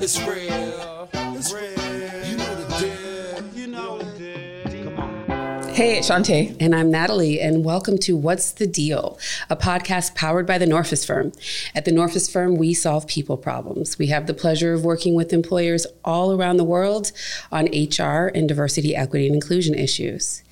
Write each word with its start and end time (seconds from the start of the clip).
It's 0.00 0.16
real. 0.20 1.08
It's 1.12 1.52
real. 1.52 2.24
You 2.24 2.36
know 2.36 2.54
the 2.54 2.78
deal. 2.78 3.44
You 3.52 3.66
know 3.66 3.98
the 3.98 4.62
deal. 4.70 4.84
Come 4.84 5.00
on. 5.00 5.68
Hey, 5.70 5.98
it's 5.98 6.08
Shantae. 6.08 6.56
And 6.60 6.72
I'm 6.72 6.88
Natalie, 6.88 7.40
and 7.40 7.64
welcome 7.64 7.98
to 7.98 8.16
What's 8.16 8.52
the 8.52 8.68
Deal, 8.68 9.18
a 9.50 9.56
podcast 9.56 10.14
powered 10.14 10.46
by 10.46 10.56
the 10.56 10.66
Norfus 10.66 11.04
Firm. 11.04 11.32
At 11.74 11.84
the 11.84 11.90
Norfus 11.90 12.30
Firm, 12.30 12.54
we 12.54 12.74
solve 12.74 13.08
people 13.08 13.36
problems. 13.36 13.98
We 13.98 14.06
have 14.06 14.28
the 14.28 14.34
pleasure 14.34 14.72
of 14.72 14.84
working 14.84 15.14
with 15.16 15.32
employers 15.32 15.84
all 16.04 16.32
around 16.32 16.58
the 16.58 16.64
world 16.64 17.10
on 17.50 17.64
HR 17.64 18.30
and 18.32 18.48
diversity, 18.48 18.94
equity, 18.94 19.26
and 19.26 19.34
inclusion 19.34 19.74
issues. 19.74 20.44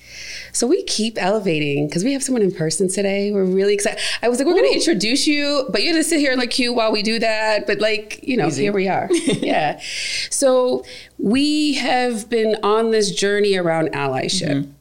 So 0.51 0.67
we 0.67 0.83
keep 0.83 1.21
elevating 1.21 1.87
because 1.87 2.03
we 2.03 2.13
have 2.13 2.23
someone 2.23 2.41
in 2.41 2.51
person 2.51 2.89
today. 2.89 3.31
We're 3.31 3.43
really 3.43 3.73
excited. 3.73 3.99
I 4.21 4.29
was 4.29 4.39
like, 4.39 4.47
we're 4.47 4.53
going 4.53 4.71
to 4.71 4.75
introduce 4.75 5.27
you, 5.27 5.67
but 5.71 5.83
you 5.83 5.93
have 5.93 5.97
to 5.97 6.03
sit 6.03 6.19
here 6.19 6.31
in 6.31 6.39
the 6.39 6.47
queue 6.47 6.73
while 6.73 6.91
we 6.91 7.03
do 7.03 7.19
that. 7.19 7.67
But 7.67 7.79
like, 7.79 8.19
you 8.23 8.37
know, 8.37 8.47
Easy. 8.47 8.63
here 8.63 8.73
we 8.73 8.87
are. 8.87 9.09
yeah. 9.11 9.79
So 10.29 10.83
we 11.17 11.75
have 11.75 12.29
been 12.29 12.57
on 12.63 12.91
this 12.91 13.11
journey 13.11 13.55
around 13.55 13.89
allyship. 13.89 14.63
Mm-hmm. 14.63 14.71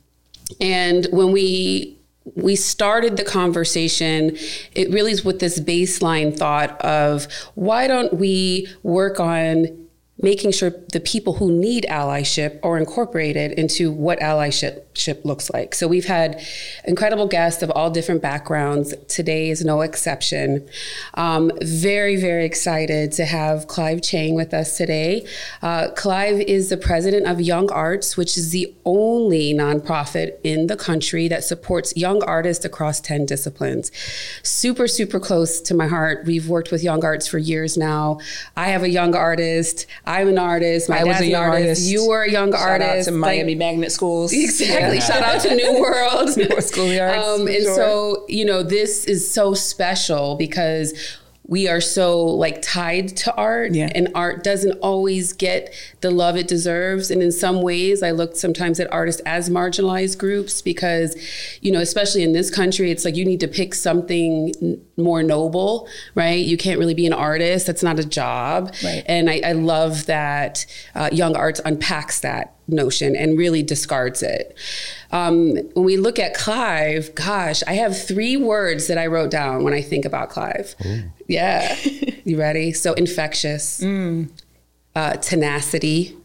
And 0.61 1.07
when 1.11 1.33
we 1.33 1.97
we 2.35 2.57
started 2.57 3.17
the 3.17 3.25
conversation, 3.25 4.37
it 4.75 4.91
really 4.91 5.13
is 5.13 5.25
with 5.25 5.39
this 5.39 5.61
baseline 5.61 6.37
thought 6.37 6.81
of 6.81 7.29
why 7.55 7.87
don't 7.87 8.15
we 8.15 8.67
work 8.83 9.21
on 9.21 9.86
making 10.19 10.51
sure 10.51 10.71
the 10.93 11.01
people 11.01 11.35
who 11.35 11.53
need 11.53 11.85
allyship 11.91 12.59
are 12.63 12.79
incorporated 12.79 13.53
into 13.53 13.93
what 13.93 14.19
allyship 14.21 15.25
looks 15.25 15.51
like. 15.51 15.75
So 15.75 15.87
we've 15.87 16.07
had 16.07 16.43
incredible 16.87 17.27
guests 17.27 17.63
of 17.63 17.71
all 17.71 17.91
different 17.91 18.23
backgrounds. 18.23 18.95
Today 19.09 19.51
is 19.51 19.63
no 19.63 19.83
exception. 19.83 20.67
Um, 21.15 21.53
very, 21.61 22.17
very 22.17 22.47
excited 22.47 23.13
to 23.13 23.27
have 23.27 23.67
Clive 23.67 24.01
Chang 24.01 24.35
with 24.35 24.55
us 24.55 24.79
today. 24.79 25.27
Uh, 25.61 25.89
Clive 25.91 26.41
is 26.41 26.71
the 26.71 26.79
president 26.79 27.27
of 27.27 27.39
Young 27.39 27.71
Arts, 27.71 28.17
which 28.17 28.39
is 28.39 28.53
the 28.53 28.75
only 28.87 29.53
nonprofit 29.53 30.39
in 30.43 30.67
the 30.67 30.77
country 30.77 31.29
that 31.29 31.45
supports 31.45 31.95
young 31.95 32.23
artists 32.23 32.65
across 32.65 33.01
10 33.03 33.27
disciplines. 33.27 33.93
Super, 34.43 34.89
super 34.89 35.21
close 35.21 35.61
to 35.61 35.75
my 35.75 35.89
heart. 35.89 36.25
We've 36.25 36.49
worked 36.49 36.73
with 36.73 36.83
Young 36.83 37.05
Arts 37.05 37.29
for 37.29 37.37
years 37.37 37.77
now. 37.77 38.19
I 38.57 38.69
have 38.69 38.83
a 38.83 38.89
young 38.89 39.15
artist. 39.15 39.87
I'm 40.07 40.29
an 40.29 40.39
artist. 40.39 40.89
My 40.89 41.01
I 41.01 41.05
was 41.05 41.21
a 41.21 41.25
an 41.25 41.31
young 41.31 41.45
artist. 41.45 41.83
You 41.91 42.07
were 42.07 42.23
a 42.23 42.31
young 42.31 42.53
Shout 42.53 42.61
artist. 42.81 43.09
out 43.09 43.13
to 43.13 43.19
Like- 43.19 43.37
Miami 43.37 43.55
Magnet 43.57 43.91
Schools. 43.93 44.33
Exactly. 44.33 45.01
Shout 45.01 45.23
out 45.23 45.41
to 45.43 45.55
New 45.55 45.81
World. 45.81 46.37
New 46.37 46.49
World 46.49 46.63
School 46.65 46.91
of 46.91 46.99
Arts, 47.01 47.27
Um, 47.27 47.47
and 47.49 47.63
sure. 47.65 47.75
so, 47.75 48.25
you 48.29 48.45
know, 48.45 48.63
this 48.63 49.05
is 49.05 49.29
so 49.31 49.55
special 49.55 50.37
because 50.37 50.95
we 51.49 51.69
are 51.69 51.81
so 51.81 52.25
like 52.25 52.61
tied 52.61 53.17
to 53.17 53.33
art 53.37 53.73
Yeah. 53.73 53.89
and 53.95 54.09
art 54.17 54.43
doesn't 54.43 54.73
always 54.81 55.33
get 55.33 55.73
the 56.01 56.11
love 56.11 56.37
it 56.37 56.49
deserves 56.49 57.09
and 57.09 57.23
in 57.23 57.31
some 57.31 57.63
ways 57.63 58.03
i 58.03 58.11
look 58.11 58.35
sometimes 58.35 58.81
at 58.81 58.93
artists 58.93 59.23
as 59.25 59.49
marginalized 59.49 60.19
groups 60.19 60.61
because 60.61 61.15
you 61.61 61.71
know 61.71 61.79
especially 61.79 62.25
in 62.25 62.33
this 62.33 62.51
country 62.51 62.91
it's 62.91 63.05
like 63.05 63.15
you 63.15 63.25
need 63.25 63.39
to 63.39 63.47
pick 63.47 63.75
something 63.77 64.53
more 64.97 65.23
noble 65.23 65.89
right 66.15 66.45
you 66.45 66.57
can't 66.57 66.79
really 66.79 66.95
be 66.95 67.07
an 67.07 67.13
artist 67.13 67.67
that's 67.67 67.83
not 67.83 67.99
a 67.99 68.05
job 68.05 68.73
Right. 68.83 69.03
and 69.07 69.29
I, 69.29 69.41
I 69.45 69.53
love 69.53 70.07
that 70.07 70.65
uh, 70.95 71.11
Young 71.13 71.37
Arts 71.37 71.61
unpacks 71.65 72.21
that 72.21 72.55
notion 72.69 73.15
and 73.15 73.39
really 73.39 73.63
discards 73.63 74.23
it. 74.25 74.57
Um, 75.13 75.55
when 75.75 75.85
we 75.85 75.97
look 75.97 76.19
at 76.19 76.35
Clive, 76.35 77.15
gosh, 77.15 77.63
I 77.67 77.75
have 77.75 77.97
three 77.97 78.37
words 78.37 78.89
that 78.89 78.99
I 78.99 79.07
wrote 79.07 79.31
down 79.31 79.63
when 79.63 79.73
I 79.73 79.81
think 79.83 80.05
about 80.05 80.31
Clive. 80.31 80.75
Yeah. 81.29 81.77
you 82.25 82.37
ready? 82.39 82.73
So 82.73 82.93
infectious, 82.95 83.81
uh, 83.83 85.17
tenacity, 85.19 86.17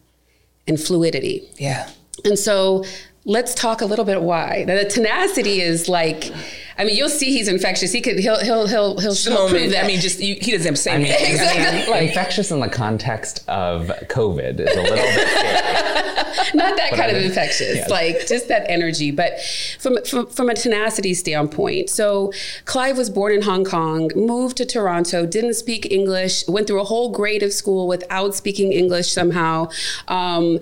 and 0.68 0.80
fluidity. 0.82 1.48
Yeah. 1.58 1.90
And 2.26 2.40
so 2.40 2.86
let's 3.26 3.54
talk 3.54 3.82
a 3.82 3.86
little 3.86 4.06
bit 4.06 4.22
why. 4.22 4.64
Now, 4.68 4.76
the 4.76 4.86
tenacity 4.86 5.62
is 5.62 5.88
like, 5.88 6.32
I 6.78 6.86
mean, 6.86 6.96
you'll 6.96 7.10
see 7.10 7.32
he's 7.32 7.48
infectious. 7.48 7.92
He 7.92 8.02
could, 8.02 8.18
he'll, 8.18 8.40
he'll, 8.40 8.68
he'll, 8.68 8.98
he'll, 9.00 9.14
The 9.14 9.30
he'll 9.30 9.50
prove 9.50 9.52
moment. 9.52 9.72
that. 9.74 9.84
I 9.84 9.88
mean, 9.88 10.00
just 10.00 10.20
you, 10.20 10.36
he 10.42 10.52
doesn't 10.52 10.66
have 10.66 10.76
to 10.76 10.82
say 10.82 10.96
I 10.96 10.98
mean. 10.98 11.12
Exactly. 11.12 11.94
I 11.94 12.00
mean, 12.00 12.10
infectious 12.10 12.50
in 12.52 12.60
the 12.60 12.70
context 12.70 13.48
of 13.48 13.88
COVID 14.08 14.60
is 14.60 14.76
a 14.76 14.82
little 14.82 14.96
bit 14.96 15.28
scary. 15.28 16.12
not 16.54 16.76
that 16.78 16.90
kind 16.92 17.12
of 17.12 17.18
I 17.18 17.20
mean, 17.20 17.24
infectious, 17.28 17.78
yeah. 17.78 17.88
like 17.90 18.26
just 18.28 18.48
that 18.48 18.66
energy. 18.70 19.12
But 19.12 19.40
from, 19.80 20.04
from 20.06 20.28
from 20.28 20.50
a 20.50 20.56
tenacity 20.56 21.14
standpoint, 21.14 21.90
so 21.90 22.34
Clive 22.66 22.98
was 22.98 23.10
born 23.10 23.34
in 23.34 23.44
Hong 23.44 23.64
Kong, 23.64 24.10
moved 24.16 24.58
to 24.58 24.66
Toronto, 24.66 25.26
didn't 25.26 25.54
speak 25.56 25.92
English, 25.92 26.48
went 26.48 26.68
through 26.68 26.82
a 26.82 26.86
whole 26.86 27.12
grade 27.12 27.44
of 27.44 27.54
school 27.54 27.88
without 27.88 28.34
speaking 28.34 28.74
English 28.74 29.12
somehow. 29.12 29.70
Um, 30.08 30.60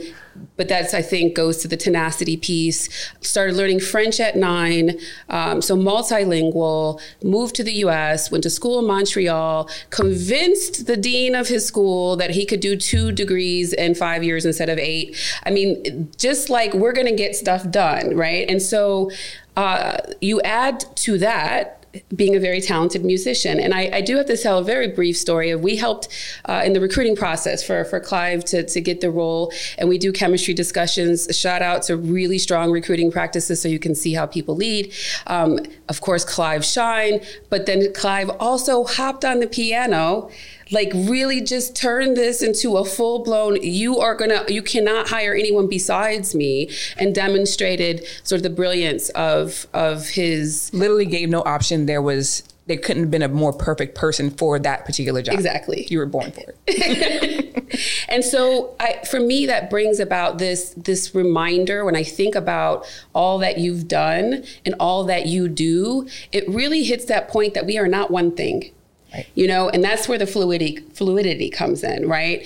but 0.58 0.68
that's 0.68 0.94
I 0.94 1.02
think 1.02 1.36
goes 1.36 1.58
to 1.58 1.68
the 1.68 1.78
tenacity 1.78 2.38
piece. 2.38 2.90
Started 3.22 3.56
learning 3.56 3.80
French 3.80 4.20
at 4.20 4.36
nine, 4.36 5.00
um, 5.30 5.62
so 5.62 5.76
multilingual. 5.76 7.02
Moved 7.24 7.56
to 7.56 7.64
the 7.64 7.74
U.S. 7.74 8.32
Went 8.32 8.44
to 8.44 8.50
school 8.50 8.80
in 8.80 8.86
Montreal. 8.86 9.70
Convinced 9.90 10.86
the 10.86 10.98
dean 10.98 11.36
of 11.36 11.48
his 11.48 11.66
school 11.66 12.16
that 12.18 12.32
he 12.32 12.46
could 12.46 12.60
do 12.60 12.76
two 12.76 13.12
degrees 13.12 13.74
in 13.74 13.96
five 13.96 14.24
years 14.24 14.46
instead 14.46 14.70
of 14.70 14.78
eight. 14.78 15.16
I 15.46 15.52
mean, 15.52 16.12
just 16.18 16.50
like 16.50 16.74
we're 16.74 16.94
to 17.08 17.16
get 17.16 17.36
stuff 17.36 17.70
done, 17.70 18.16
right? 18.16 18.50
And 18.50 18.62
so 18.62 19.12
uh, 19.56 19.98
you 20.22 20.42
add 20.42 20.86
to 20.96 21.18
that 21.18 21.79
being 22.16 22.36
a 22.36 22.40
very 22.40 22.62
talented 22.62 23.04
musician. 23.04 23.60
And 23.60 23.74
I, 23.74 23.90
I 23.94 24.02
do 24.02 24.18
have 24.18 24.28
to 24.28 24.38
tell 24.38 24.60
a 24.60 24.64
very 24.64 24.88
brief 24.88 25.18
story 25.18 25.50
of 25.50 25.62
we 25.62 25.76
helped 25.76 26.08
uh, 26.46 26.62
in 26.64 26.74
the 26.74 26.80
recruiting 26.80 27.16
process 27.16 27.64
for, 27.64 27.84
for 27.86 28.00
Clive 28.00 28.46
to, 28.46 28.64
to 28.64 28.82
get 28.82 29.02
the 29.02 29.10
role. 29.10 29.52
And 29.78 29.90
we 29.90 29.98
do 29.98 30.12
chemistry 30.12 30.54
discussions. 30.54 31.28
Shout 31.36 31.62
out 31.62 31.84
to 31.84 31.98
really 31.98 32.38
strong 32.38 32.72
recruiting 32.72 33.12
practices 33.12 33.62
so 33.62 33.68
you 33.68 33.80
can 33.80 33.96
see 33.96 34.14
how 34.14 34.26
people 34.26 34.56
lead. 34.56 34.94
Um, 35.28 35.60
of 35.88 36.02
course, 36.02 36.24
Clive 36.24 36.64
Shine, 36.64 37.22
but 37.50 37.66
then 37.66 37.92
Clive 37.94 38.30
also 38.40 38.84
hopped 38.84 39.26
on 39.26 39.40
the 39.40 39.48
piano 39.48 40.30
like 40.72 40.92
really 40.94 41.42
just 41.42 41.76
turn 41.76 42.14
this 42.14 42.42
into 42.42 42.78
a 42.78 42.86
full 42.86 43.24
blown 43.24 43.62
you 43.62 44.00
are 44.00 44.16
gonna 44.16 44.44
you 44.48 44.62
cannot 44.62 45.10
hire 45.10 45.34
anyone 45.34 45.68
besides 45.68 46.36
me 46.36 46.70
and 46.98 47.14
demonstrated 47.16 48.06
sort 48.24 48.38
of 48.38 48.44
the 48.44 48.50
brilliance 48.50 49.10
of 49.10 49.68
of 49.74 50.10
his 50.10 50.70
Literally 50.74 51.06
gave 51.06 51.30
no 51.30 51.42
option. 51.42 51.86
There 51.86 52.02
was 52.02 52.44
there 52.68 52.78
couldn't 52.78 53.04
have 53.04 53.12
been 53.12 53.24
a 53.24 53.28
more 53.28 53.52
perfect 53.52 53.96
person 53.96 54.30
for 54.30 54.60
that 54.60 54.86
particular 54.86 55.24
job. 55.24 55.34
Exactly. 55.34 55.88
You 55.90 55.98
were 55.98 56.06
born 56.06 56.32
for 56.32 56.54
it. 56.68 57.50
and 58.10 58.24
so 58.24 58.76
I, 58.80 59.00
for 59.10 59.20
me 59.20 59.46
that 59.48 59.70
brings 59.70 60.00
about 60.00 60.38
this 60.38 60.74
this 60.76 61.14
reminder 61.14 61.86
when 61.86 61.96
i 61.96 62.04
think 62.04 62.36
about 62.36 62.86
all 63.14 63.38
that 63.40 63.58
you've 63.58 63.88
done 63.88 64.44
and 64.66 64.76
all 64.80 65.04
that 65.06 65.28
you 65.28 65.48
do 65.48 66.08
it 66.32 66.48
really 66.50 66.84
hits 66.84 67.06
that 67.06 67.28
point 67.28 67.54
that 67.54 67.66
we 67.66 67.78
are 67.78 67.88
not 67.88 68.12
one 68.12 68.36
thing 68.36 68.72
Right. 69.14 69.28
you 69.36 69.48
know 69.48 69.70
and 69.70 69.84
that's 69.84 70.08
where 70.08 70.18
the 70.18 70.28
fluidity 70.28 70.78
fluidity 70.94 71.50
comes 71.50 71.84
in 71.84 72.08
right 72.08 72.46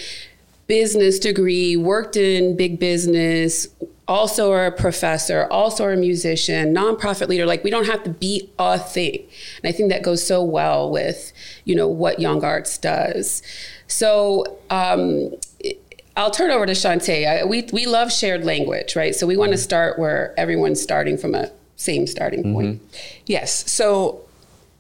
business 0.68 1.20
degree 1.20 1.76
worked 1.76 2.16
in 2.16 2.56
big 2.56 2.80
business 2.80 3.68
also 4.08 4.52
are 4.52 4.68
a 4.68 4.72
professor 4.72 5.46
also 5.52 5.84
are 5.86 5.94
a 5.94 5.98
musician 5.98 6.74
nonprofit 6.74 7.28
leader 7.28 7.46
like 7.46 7.64
we 7.64 7.70
don't 7.70 7.86
have 7.86 8.04
to 8.04 8.10
be 8.10 8.50
a 8.60 8.80
thing 8.80 9.20
and 9.62 9.70
i 9.70 9.72
think 9.72 9.90
that 9.90 10.04
goes 10.04 10.26
so 10.26 10.44
well 10.44 10.90
with 10.90 11.34
you 11.66 11.76
know 11.76 11.88
what 11.88 12.20
young 12.20 12.44
arts 12.44 12.78
does 12.78 13.42
so 13.88 14.60
um, 14.70 15.32
I'll 16.16 16.32
turn 16.32 16.52
over 16.52 16.66
to 16.66 16.74
Shantae. 16.74 17.28
I, 17.28 17.44
we 17.46 17.68
we 17.74 17.86
love 17.86 18.12
shared 18.12 18.46
language, 18.46 18.96
right? 18.96 19.16
So 19.16 19.26
we 19.26 19.36
want 19.36 19.52
to 19.52 19.58
start 19.58 19.98
where 19.98 20.34
everyone's 20.38 20.82
starting 20.82 21.18
from 21.18 21.34
a 21.34 21.52
same 21.76 22.06
starting 22.08 22.54
point. 22.54 22.82
Yes. 23.26 23.70
So 23.72 24.23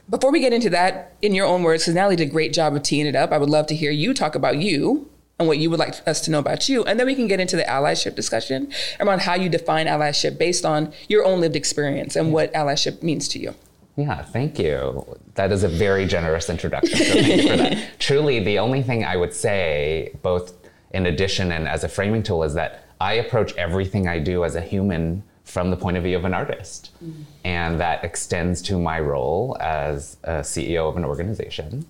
before 0.10 0.32
we 0.32 0.40
get 0.40 0.54
into 0.54 0.70
that, 0.72 1.16
in 1.22 1.34
your 1.34 1.46
own 1.46 1.64
words, 1.64 1.84
because 1.84 1.96
Natalie 1.96 2.16
did 2.16 2.30
a 2.30 2.32
great 2.32 2.54
job 2.54 2.76
of 2.76 2.84
teeing 2.84 3.06
it 3.06 3.16
up, 3.16 3.32
I 3.32 3.38
would 3.38 3.50
love 3.50 3.68
to 3.68 3.76
hear 3.76 3.92
you 3.92 4.14
talk 4.14 4.36
about 4.36 4.58
you 4.58 5.10
and 5.40 5.48
what 5.48 5.58
you 5.58 5.70
would 5.70 5.80
like 5.80 5.96
us 6.08 6.22
to 6.22 6.32
know 6.32 6.40
about 6.40 6.70
you. 6.70 6.84
And 6.84 7.00
then 7.00 7.08
we 7.08 7.16
can 7.16 7.28
get 7.28 7.40
into 7.40 7.56
the 7.56 7.64
allyship 7.64 8.16
discussion 8.16 8.72
around 9.00 9.22
how 9.22 9.36
you 9.36 9.50
define 9.50 9.88
allyship 9.88 10.38
based 10.38 10.66
on 10.66 10.94
your 11.08 11.26
own 11.26 11.40
lived 11.40 11.56
experience 11.56 12.16
and 12.16 12.32
what 12.32 12.54
allyship 12.54 13.02
means 13.02 13.28
to 13.30 13.40
you. 13.40 13.56
Yeah, 13.96 14.24
thank 14.24 14.58
you. 14.58 15.06
That 15.36 15.52
is 15.52 15.64
a 15.64 15.68
very 15.68 16.08
generous 16.08 16.50
introduction. 16.50 16.98
So 16.98 17.14
thank 17.14 17.28
you 17.28 17.50
for 17.50 17.58
that. 17.58 17.90
Truly, 18.00 18.40
the 18.44 18.60
only 18.60 18.82
thing 18.82 19.06
I 19.06 19.16
would 19.16 19.34
say, 19.34 20.16
both 20.22 20.54
in 20.92 21.06
addition 21.06 21.52
and 21.52 21.68
as 21.68 21.84
a 21.84 21.90
framing 21.90 22.24
tool, 22.24 22.44
is 22.44 22.56
that 22.56 22.86
I 23.00 23.14
approach 23.14 23.54
everything 23.56 24.08
I 24.08 24.20
do 24.20 24.44
as 24.44 24.56
a 24.56 24.62
human 24.62 25.24
from 25.54 25.70
the 25.70 25.78
point 25.78 25.96
of 25.96 26.04
view 26.04 26.18
of 26.18 26.26
an 26.26 26.34
artist. 26.34 26.90
And 27.44 27.80
that 27.80 28.04
extends 28.04 28.60
to 28.64 28.80
my 28.80 29.00
role 29.00 29.56
as 29.60 30.18
a 30.24 30.40
CEO 30.40 30.90
of 30.90 30.98
an 30.98 31.06
organization. 31.06 31.86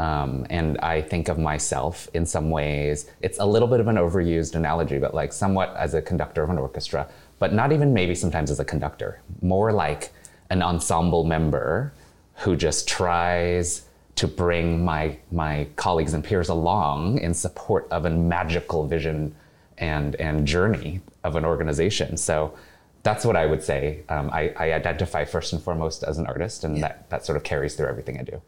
Um, 0.00 0.44
and 0.50 0.76
I 0.78 1.00
think 1.00 1.28
of 1.28 1.38
myself 1.38 2.08
in 2.12 2.26
some 2.26 2.50
ways, 2.50 3.08
it's 3.22 3.38
a 3.38 3.46
little 3.46 3.68
bit 3.68 3.78
of 3.78 3.86
an 3.86 3.94
overused 3.94 4.56
analogy, 4.56 4.98
but 4.98 5.14
like 5.14 5.32
somewhat 5.32 5.72
as 5.76 5.94
a 5.94 6.02
conductor 6.02 6.42
of 6.42 6.50
an 6.50 6.58
orchestra, 6.58 7.06
but 7.38 7.52
not 7.52 7.70
even 7.70 7.94
maybe 7.94 8.16
sometimes 8.16 8.50
as 8.50 8.58
a 8.58 8.64
conductor, 8.64 9.20
more 9.40 9.72
like 9.72 10.12
an 10.50 10.60
ensemble 10.60 11.22
member 11.22 11.92
who 12.38 12.56
just 12.56 12.88
tries 12.88 13.86
to 14.16 14.26
bring 14.26 14.84
my 14.84 15.16
my 15.30 15.68
colleagues 15.76 16.14
and 16.14 16.24
peers 16.24 16.48
along 16.48 17.18
in 17.18 17.32
support 17.32 17.86
of 17.92 18.04
a 18.06 18.10
magical 18.10 18.88
vision 18.88 19.32
and 19.78 20.16
and 20.16 20.46
journey 20.46 21.00
of 21.22 21.36
an 21.36 21.44
organization. 21.44 22.16
So 22.16 22.54
that's 23.04 23.24
what 23.24 23.36
I 23.36 23.46
would 23.46 23.62
say. 23.62 24.02
Um, 24.08 24.30
I, 24.32 24.52
I, 24.56 24.72
identify 24.72 25.24
first 25.24 25.52
and 25.52 25.62
foremost 25.62 26.02
as 26.02 26.18
an 26.18 26.26
artist, 26.26 26.64
and 26.64 26.76
yeah. 26.76 26.88
that 26.88 27.10
that 27.10 27.24
sort 27.24 27.36
of 27.36 27.44
carries 27.44 27.76
through 27.76 27.86
everything 27.86 28.18
I 28.18 28.22
do. 28.22 28.42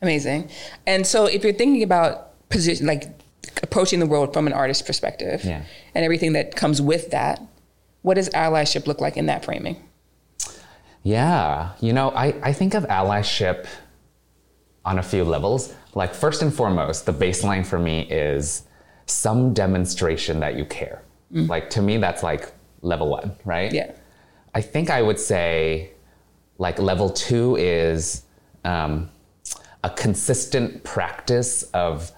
Amazing. 0.00 0.48
And 0.86 1.06
so, 1.06 1.26
if 1.26 1.44
you're 1.44 1.52
thinking 1.52 1.82
about 1.82 2.48
position, 2.48 2.86
like 2.86 3.08
approaching 3.62 3.98
the 3.98 4.06
world 4.06 4.32
from 4.32 4.46
an 4.46 4.52
artist 4.52 4.86
perspective, 4.86 5.44
yeah. 5.44 5.64
and 5.94 6.04
everything 6.04 6.32
that 6.34 6.54
comes 6.54 6.80
with 6.80 7.10
that, 7.10 7.42
what 8.02 8.14
does 8.14 8.28
allyship 8.30 8.86
look 8.86 9.00
like 9.00 9.16
in 9.16 9.26
that 9.26 9.44
framing? 9.44 9.82
Yeah, 11.02 11.72
you 11.80 11.92
know, 11.92 12.10
I, 12.10 12.34
I 12.42 12.52
think 12.52 12.74
of 12.74 12.84
allyship 12.84 13.66
on 14.84 14.98
a 14.98 15.02
few 15.02 15.24
levels. 15.24 15.74
Like, 15.94 16.14
first 16.14 16.42
and 16.42 16.54
foremost, 16.54 17.06
the 17.06 17.12
baseline 17.12 17.66
for 17.66 17.78
me 17.78 18.02
is 18.02 18.62
some 19.06 19.54
demonstration 19.54 20.40
that 20.40 20.56
you 20.56 20.64
care. 20.64 21.02
Mm. 21.32 21.48
Like, 21.48 21.70
to 21.70 21.82
me, 21.82 21.96
that's 21.96 22.22
like 22.22 22.52
level 22.86 23.08
one, 23.08 23.32
right? 23.44 23.72
Yeah. 23.72 23.92
I 24.54 24.62
think 24.62 24.88
I 24.90 25.02
would 25.02 25.18
say, 25.18 25.90
like, 26.58 26.78
level 26.78 27.10
two 27.10 27.56
is 27.56 28.22
um, 28.64 29.10
a 29.84 29.90
consistent 29.90 30.82
practice 30.84 31.64
of 31.74 32.12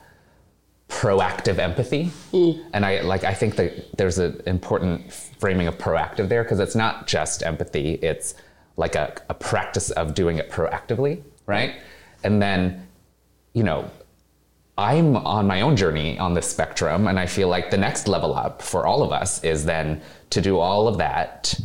proactive 0.88 1.58
empathy. 1.58 2.10
Mm. 2.32 2.64
And 2.72 2.86
I 2.86 3.00
like 3.02 3.22
I 3.22 3.34
think 3.34 3.56
that 3.56 3.96
there's 3.98 4.18
an 4.18 4.40
important 4.46 5.12
framing 5.12 5.66
of 5.66 5.76
proactive 5.76 6.28
there 6.28 6.42
because 6.42 6.60
it's 6.60 6.74
not 6.74 7.06
just 7.06 7.42
empathy, 7.42 7.94
it's 7.94 8.34
like 8.76 8.94
a, 8.94 9.14
a 9.28 9.34
practice 9.34 9.90
of 9.90 10.14
doing 10.14 10.38
it 10.38 10.50
proactively, 10.50 11.22
right? 11.46 11.74
And 12.24 12.40
then, 12.40 12.86
you 13.52 13.64
know, 13.64 13.90
I'm 14.78 15.16
on 15.16 15.48
my 15.48 15.62
own 15.62 15.76
journey 15.76 16.16
on 16.20 16.34
this 16.34 16.48
spectrum, 16.48 17.08
and 17.08 17.18
I 17.18 17.26
feel 17.26 17.48
like 17.48 17.70
the 17.70 17.76
next 17.76 18.06
level 18.06 18.32
up 18.32 18.62
for 18.62 18.86
all 18.86 19.02
of 19.02 19.10
us 19.10 19.42
is 19.42 19.64
then 19.64 20.00
to 20.30 20.40
do 20.40 20.58
all 20.58 20.86
of 20.86 20.98
that 20.98 21.58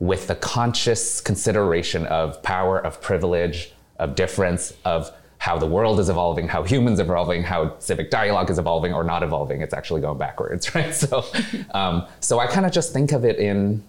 with 0.00 0.26
the 0.26 0.34
conscious 0.34 1.20
consideration 1.20 2.04
of 2.06 2.42
power, 2.42 2.78
of 2.78 3.00
privilege, 3.00 3.72
of 4.00 4.16
difference, 4.16 4.74
of 4.84 5.08
how 5.38 5.56
the 5.56 5.66
world 5.66 6.00
is 6.00 6.08
evolving, 6.08 6.48
how 6.48 6.64
humans 6.64 6.98
are 6.98 7.04
evolving, 7.04 7.44
how 7.44 7.78
civic 7.78 8.10
dialogue 8.10 8.50
is 8.50 8.58
evolving 8.58 8.92
or 8.92 9.04
not 9.04 9.22
evolving. 9.22 9.62
It's 9.62 9.74
actually 9.74 10.00
going 10.00 10.18
backwards, 10.18 10.74
right? 10.74 10.92
So, 10.92 11.24
um, 11.70 12.06
so 12.18 12.40
I 12.40 12.48
kind 12.48 12.66
of 12.66 12.72
just 12.72 12.92
think 12.92 13.12
of 13.12 13.24
it 13.24 13.38
in 13.38 13.84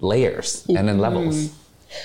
layers 0.00 0.64
and 0.70 0.88
in 0.88 0.98
levels. 0.98 1.36
Mm-hmm. 1.36 1.60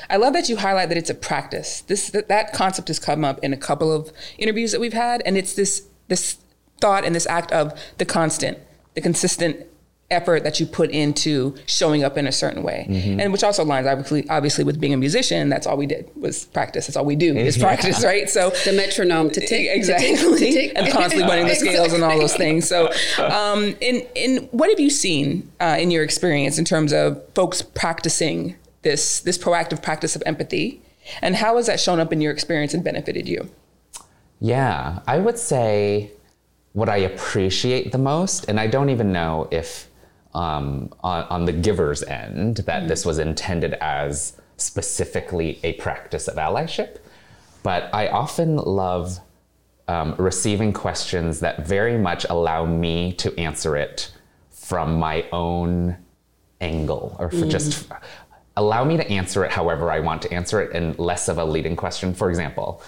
I 0.09 0.17
love 0.17 0.33
that 0.33 0.49
you 0.49 0.57
highlight 0.57 0.89
that 0.89 0.97
it's 0.97 1.09
a 1.09 1.15
practice. 1.15 1.81
This 1.81 2.11
that 2.11 2.53
concept 2.53 2.89
has 2.89 2.99
come 2.99 3.25
up 3.25 3.39
in 3.39 3.53
a 3.53 3.57
couple 3.57 3.91
of 3.91 4.11
interviews 4.37 4.71
that 4.73 4.81
we've 4.81 4.93
had, 4.93 5.23
and 5.25 5.35
it's 5.35 5.55
this 5.55 5.88
this 6.09 6.37
thought 6.81 7.05
and 7.05 7.15
this 7.15 7.25
act 7.27 7.51
of 7.51 7.79
the 7.97 8.05
constant, 8.05 8.57
the 8.95 9.01
consistent 9.01 9.65
effort 10.11 10.43
that 10.43 10.59
you 10.59 10.65
put 10.65 10.89
into 10.89 11.55
showing 11.67 12.03
up 12.03 12.17
in 12.17 12.25
a 12.25 12.31
certain 12.31 12.63
way. 12.63 12.87
Mm-hmm. 12.89 13.19
and 13.19 13.31
which 13.31 13.43
also 13.43 13.63
aligns 13.63 13.89
obviously 13.89 14.27
obviously 14.29 14.63
with 14.63 14.79
being 14.79 14.93
a 14.93 14.97
musician. 14.97 15.49
That's 15.49 15.67
all 15.67 15.77
we 15.77 15.85
did 15.85 16.09
was 16.15 16.45
practice. 16.45 16.87
That's 16.87 16.97
all 16.97 17.05
we 17.05 17.15
do 17.15 17.35
is 17.35 17.57
practice 17.57 18.03
right? 18.03 18.29
So 18.29 18.49
the 18.65 18.73
metronome 18.73 19.29
to 19.31 19.45
take 19.45 19.69
exactly 19.69 20.15
to 20.15 20.37
take, 20.37 20.53
to 20.53 20.53
take. 20.53 20.77
and 20.77 20.91
constantly 20.91 21.27
running 21.27 21.47
the 21.47 21.55
scales 21.55 21.93
and 21.93 22.03
all 22.03 22.17
those 22.17 22.35
things. 22.35 22.67
So 22.67 22.91
um, 23.19 23.75
in 23.81 24.05
in 24.15 24.37
what 24.51 24.69
have 24.69 24.79
you 24.79 24.89
seen 24.89 25.51
uh, 25.59 25.77
in 25.79 25.91
your 25.91 26.03
experience 26.03 26.57
in 26.57 26.65
terms 26.65 26.91
of 26.91 27.21
folks 27.35 27.61
practicing 27.61 28.55
this 28.81 29.19
this 29.21 29.37
proactive 29.37 29.83
practice 29.83 30.15
of 30.15 30.23
empathy? 30.25 30.81
And 31.21 31.35
how 31.35 31.57
has 31.57 31.65
that 31.65 31.79
shown 31.79 31.99
up 31.99 32.13
in 32.13 32.21
your 32.21 32.31
experience 32.31 32.73
and 32.75 32.83
benefited 32.83 33.27
you 33.27 33.49
yeah 34.39 34.99
i 35.07 35.17
would 35.17 35.37
say 35.37 36.11
what 36.73 36.89
i 36.89 36.97
appreciate 36.97 37.91
the 37.91 37.97
most 37.97 38.45
and 38.47 38.59
i 38.59 38.67
don't 38.67 38.89
even 38.89 39.11
know 39.11 39.47
if 39.51 39.87
um, 40.31 40.93
on, 40.99 41.23
on, 41.23 41.45
the 41.45 41.51
giver's 41.51 42.03
end 42.03 42.57
that 42.57 42.83
mm. 42.83 42.87
this 42.87 43.03
was 43.03 43.17
intended 43.17 43.73
as 43.81 44.39
specifically 44.57 45.59
a 45.63 45.73
practice 45.73 46.27
of 46.27 46.35
allyship 46.35 46.97
but 47.63 47.89
i 47.93 48.07
often 48.07 48.55
love 48.57 49.19
um, 49.87 50.13
receiving 50.19 50.71
questions 50.71 51.39
that 51.39 51.65
very 51.65 51.97
much 51.97 52.25
allow 52.29 52.63
me 52.63 53.11
to 53.13 53.37
answer 53.39 53.75
it 53.75 54.11
from 54.51 54.99
my 54.99 55.25
own 55.31 55.97
angle 56.61 57.15
or 57.17 57.31
for 57.31 57.37
mm. 57.37 57.49
just 57.49 57.91
allow 58.59 58.83
me 58.83 58.97
to 58.97 59.09
answer 59.09 59.45
it 59.45 59.51
however 59.51 59.89
I 59.89 59.99
want 59.99 60.21
to 60.23 60.33
answer 60.33 60.61
it 60.61 60.75
and 60.75 60.97
less 60.99 61.27
of 61.29 61.37
a 61.37 61.45
leading 61.45 61.75
question. 61.75 62.13
For 62.13 62.29
example, 62.29 62.81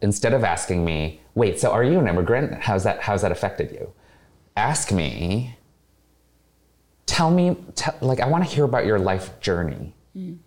instead 0.00 0.34
of 0.34 0.44
asking 0.44 0.84
me, 0.84 1.20
wait, 1.34 1.58
so 1.58 1.70
are 1.70 1.84
you 1.84 1.98
an 1.98 2.08
immigrant? 2.08 2.52
How's 2.62 2.84
that, 2.84 3.00
how's 3.02 3.22
that 3.22 3.32
affected 3.32 3.70
you? 3.72 3.92
Ask 4.56 4.92
me, 4.92 5.56
tell 7.06 7.30
me, 7.30 7.56
tell, 7.74 7.94
like, 8.00 8.20
I 8.20 8.26
want 8.26 8.44
to 8.44 8.50
hear 8.50 8.64
about 8.64 8.86
your 8.86 8.98
life 8.98 9.40
journey. 9.40 9.94
Mm. 10.16 10.38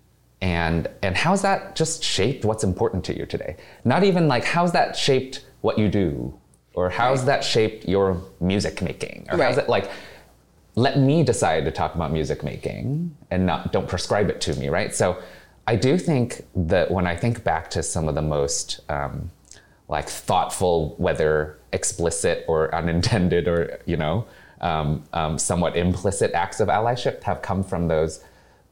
And, 0.41 0.87
and 1.01 1.15
how's 1.15 1.43
that 1.43 1.75
just 1.75 2.03
shaped 2.03 2.45
what's 2.45 2.63
important 2.63 3.05
to 3.05 3.17
you 3.17 3.25
today? 3.25 3.57
Not 3.85 4.03
even 4.03 4.27
like, 4.27 4.43
how's 4.43 4.71
that 4.71 4.95
shaped 4.95 5.45
what 5.61 5.77
you 5.77 5.87
do? 5.87 6.37
Or 6.73 6.89
how's 6.89 7.19
right. 7.19 7.25
that 7.27 7.43
shaped 7.43 7.87
your 7.87 8.21
music 8.39 8.81
making? 8.81 9.27
Or 9.31 9.37
right. 9.37 9.45
how's 9.45 9.57
it 9.57 9.69
like, 9.69 9.91
let 10.75 10.97
me 10.97 11.23
decide 11.23 11.65
to 11.65 11.71
talk 11.71 11.95
about 11.95 12.11
music 12.11 12.43
making 12.43 13.15
and 13.29 13.45
not 13.45 13.73
don't 13.73 13.87
prescribe 13.87 14.29
it 14.29 14.41
to 14.41 14.55
me, 14.55 14.69
right? 14.69 14.95
So 14.95 15.21
I 15.67 15.75
do 15.75 15.97
think 15.97 16.41
that 16.55 16.89
when 16.89 17.05
I 17.05 17.15
think 17.15 17.43
back 17.43 17.69
to 17.71 17.83
some 17.83 18.07
of 18.07 18.15
the 18.15 18.21
most 18.21 18.79
um, 18.89 19.31
like 19.91 20.07
thoughtful, 20.07 20.95
whether 20.97 21.59
explicit 21.73 22.45
or 22.47 22.73
unintended 22.73 23.47
or 23.47 23.79
you 23.85 23.97
know 23.97 24.25
um, 24.61 25.03
um, 25.13 25.37
somewhat 25.37 25.75
implicit 25.75 26.31
acts 26.31 26.59
of 26.59 26.69
allyship, 26.69 27.21
have 27.23 27.41
come 27.41 27.63
from 27.63 27.89
those 27.89 28.23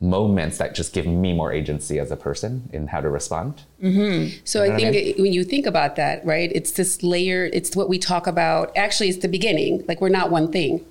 moments 0.01 0.60
that 0.60 0.74
just 0.74 0.94
give 0.94 1.06
me 1.06 1.33
more 1.33 1.51
agency 1.51 2.00
as 2.00 2.10
a 2.10 2.16
person 2.16 2.69
in 2.71 2.88
how 2.88 3.01
to 3.01 3.10
respond. 3.10 3.63
Mm-hmm. 3.83 4.38
So 4.45 4.63
you 4.63 4.69
know 4.69 4.75
I 4.75 4.77
think 4.77 4.88
I 4.88 4.92
mean? 4.92 5.16
when 5.18 5.33
you 5.33 5.44
think 5.44 5.66
about 5.66 5.98
that, 5.98 6.25
right, 6.25 6.50
it's 6.56 6.71
this 6.71 7.04
layer, 7.04 7.50
it's 7.51 7.75
what 7.75 7.89
we 7.89 8.00
talk 8.00 8.25
about. 8.25 8.71
Actually, 8.77 9.10
it's 9.10 9.19
the 9.19 9.27
beginning. 9.27 9.83
Like 9.88 10.00
we're 10.00 10.10
not 10.10 10.31
one 10.31 10.51
thing 10.51 10.86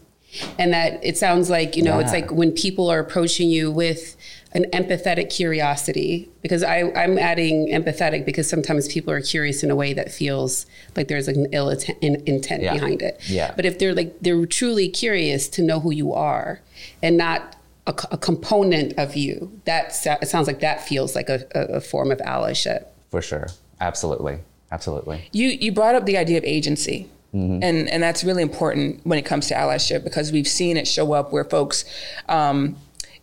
and 0.58 0.72
that 0.72 1.02
it 1.02 1.16
sounds 1.16 1.48
like 1.48 1.76
you 1.76 1.82
know 1.82 1.98
yeah. 1.98 2.04
it's 2.04 2.12
like 2.12 2.30
when 2.30 2.52
people 2.52 2.90
are 2.90 2.98
approaching 2.98 3.48
you 3.48 3.70
with 3.70 4.16
an 4.52 4.64
empathetic 4.72 5.30
curiosity 5.30 6.28
because 6.42 6.62
I, 6.62 6.90
i'm 6.96 7.18
adding 7.18 7.68
empathetic 7.68 8.24
because 8.24 8.48
sometimes 8.48 8.88
people 8.88 9.12
are 9.12 9.20
curious 9.20 9.62
in 9.62 9.70
a 9.70 9.76
way 9.76 9.92
that 9.92 10.10
feels 10.10 10.66
like 10.96 11.08
there's 11.08 11.28
an 11.28 11.46
ill 11.52 11.68
intent 11.68 12.62
yeah. 12.62 12.73
behind 12.73 13.02
it 13.02 13.20
yeah. 13.26 13.52
but 13.54 13.66
if 13.66 13.78
they're 13.78 13.94
like 13.94 14.18
they're 14.20 14.46
truly 14.46 14.88
curious 14.88 15.49
to 15.50 15.62
know 15.62 15.80
who 15.80 15.90
you 15.90 16.12
are 16.12 16.61
and 17.02 17.16
not 17.16 17.56
a, 17.87 17.94
a 18.11 18.18
component 18.18 18.99
of 18.99 19.16
you 19.16 19.61
that 19.64 19.94
it 20.23 20.28
sounds 20.28 20.46
like 20.46 20.61
that 20.61 20.87
feels 20.87 21.14
like 21.14 21.28
a, 21.28 21.46
a 21.54 21.80
form 21.80 22.11
of 22.11 22.18
allyship 22.20 22.87
for 23.11 23.20
sure 23.20 23.49
absolutely 23.80 24.38
absolutely 24.73 25.28
you 25.32 25.49
you 25.49 25.73
brought 25.73 25.94
up 25.94 26.06
the 26.06 26.16
idea 26.16 26.38
of 26.38 26.44
agency 26.44 27.08
Mm-hmm. 27.34 27.62
And 27.62 27.88
and 27.90 28.02
that's 28.02 28.25
really 28.25 28.42
important 28.42 29.04
when 29.04 29.18
it 29.18 29.26
comes 29.26 29.49
to 29.49 29.54
allyship 29.54 30.02
because 30.02 30.32
we've 30.32 30.49
seen 30.49 30.78
it 30.78 30.88
show 30.88 31.12
up 31.12 31.30
where 31.30 31.44
folks, 31.44 31.84
um, 32.26 32.75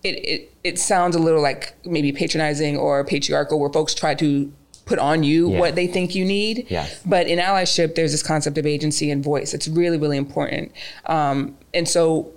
it, 0.06 0.16
it 0.26 0.54
it 0.64 0.80
sounds 0.80 1.16
a 1.16 1.20
little 1.20 1.42
like 1.42 1.76
maybe 1.86 2.12
patronizing 2.12 2.78
or 2.78 3.04
patriarchal, 3.04 3.60
where 3.60 3.72
folks 3.72 3.94
try 3.94 4.16
to 4.16 4.52
put 4.86 5.00
on 5.00 5.24
you 5.24 5.52
yeah. 5.52 5.60
what 5.60 5.76
they 5.76 5.88
think 5.88 6.14
you 6.14 6.24
need. 6.24 6.68
Yes. 6.70 7.02
But 7.06 7.28
in 7.28 7.40
allyship, 7.40 7.96
there's 7.96 8.12
this 8.12 8.22
concept 8.22 8.58
of 8.58 8.66
agency 8.66 9.10
and 9.10 9.24
voice. 9.24 9.54
It's 9.54 9.68
really 9.68 9.98
really 9.98 10.18
important. 10.18 10.72
Um, 11.06 11.58
and 11.74 11.88
so 11.88 12.32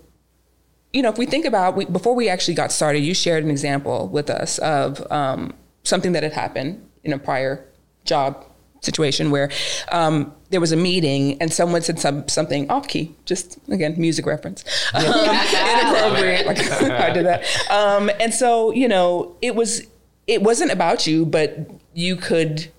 you 0.92 1.02
know, 1.02 1.10
if 1.10 1.18
we 1.18 1.26
think 1.26 1.44
about 1.44 1.76
we, 1.76 1.84
before 1.84 2.14
we 2.14 2.28
actually 2.28 2.54
got 2.54 2.72
started, 2.72 3.00
you 3.00 3.14
shared 3.14 3.44
an 3.44 3.50
example 3.50 4.08
with 4.08 4.30
us 4.30 4.58
of 4.58 5.06
um, 5.12 5.54
something 5.84 6.12
that 6.12 6.22
had 6.22 6.32
happened 6.32 6.84
in 7.04 7.12
a 7.12 7.18
prior 7.18 7.64
job 8.04 8.44
situation 8.80 9.30
where 9.30 9.50
um, 9.92 10.32
there 10.50 10.60
was 10.60 10.72
a 10.72 10.76
meeting 10.76 11.40
and 11.40 11.52
someone 11.52 11.82
said 11.82 11.98
some, 11.98 12.26
something 12.28 12.70
off 12.70 12.88
key, 12.88 13.14
just 13.24 13.58
again, 13.68 13.94
music 13.98 14.26
reference, 14.26 14.64
um, 14.94 15.04
inappropriate. 15.04 16.46
like 16.46 16.58
I 16.82 17.10
did 17.10 17.26
that. 17.26 17.44
Um, 17.70 18.10
and 18.18 18.32
so, 18.32 18.70
you 18.72 18.88
know, 18.88 19.36
it 19.42 19.54
was, 19.54 19.86
it 20.26 20.42
wasn't 20.42 20.70
about 20.70 21.06
you, 21.06 21.26
but 21.26 21.70
you 21.94 22.16
could, 22.16 22.70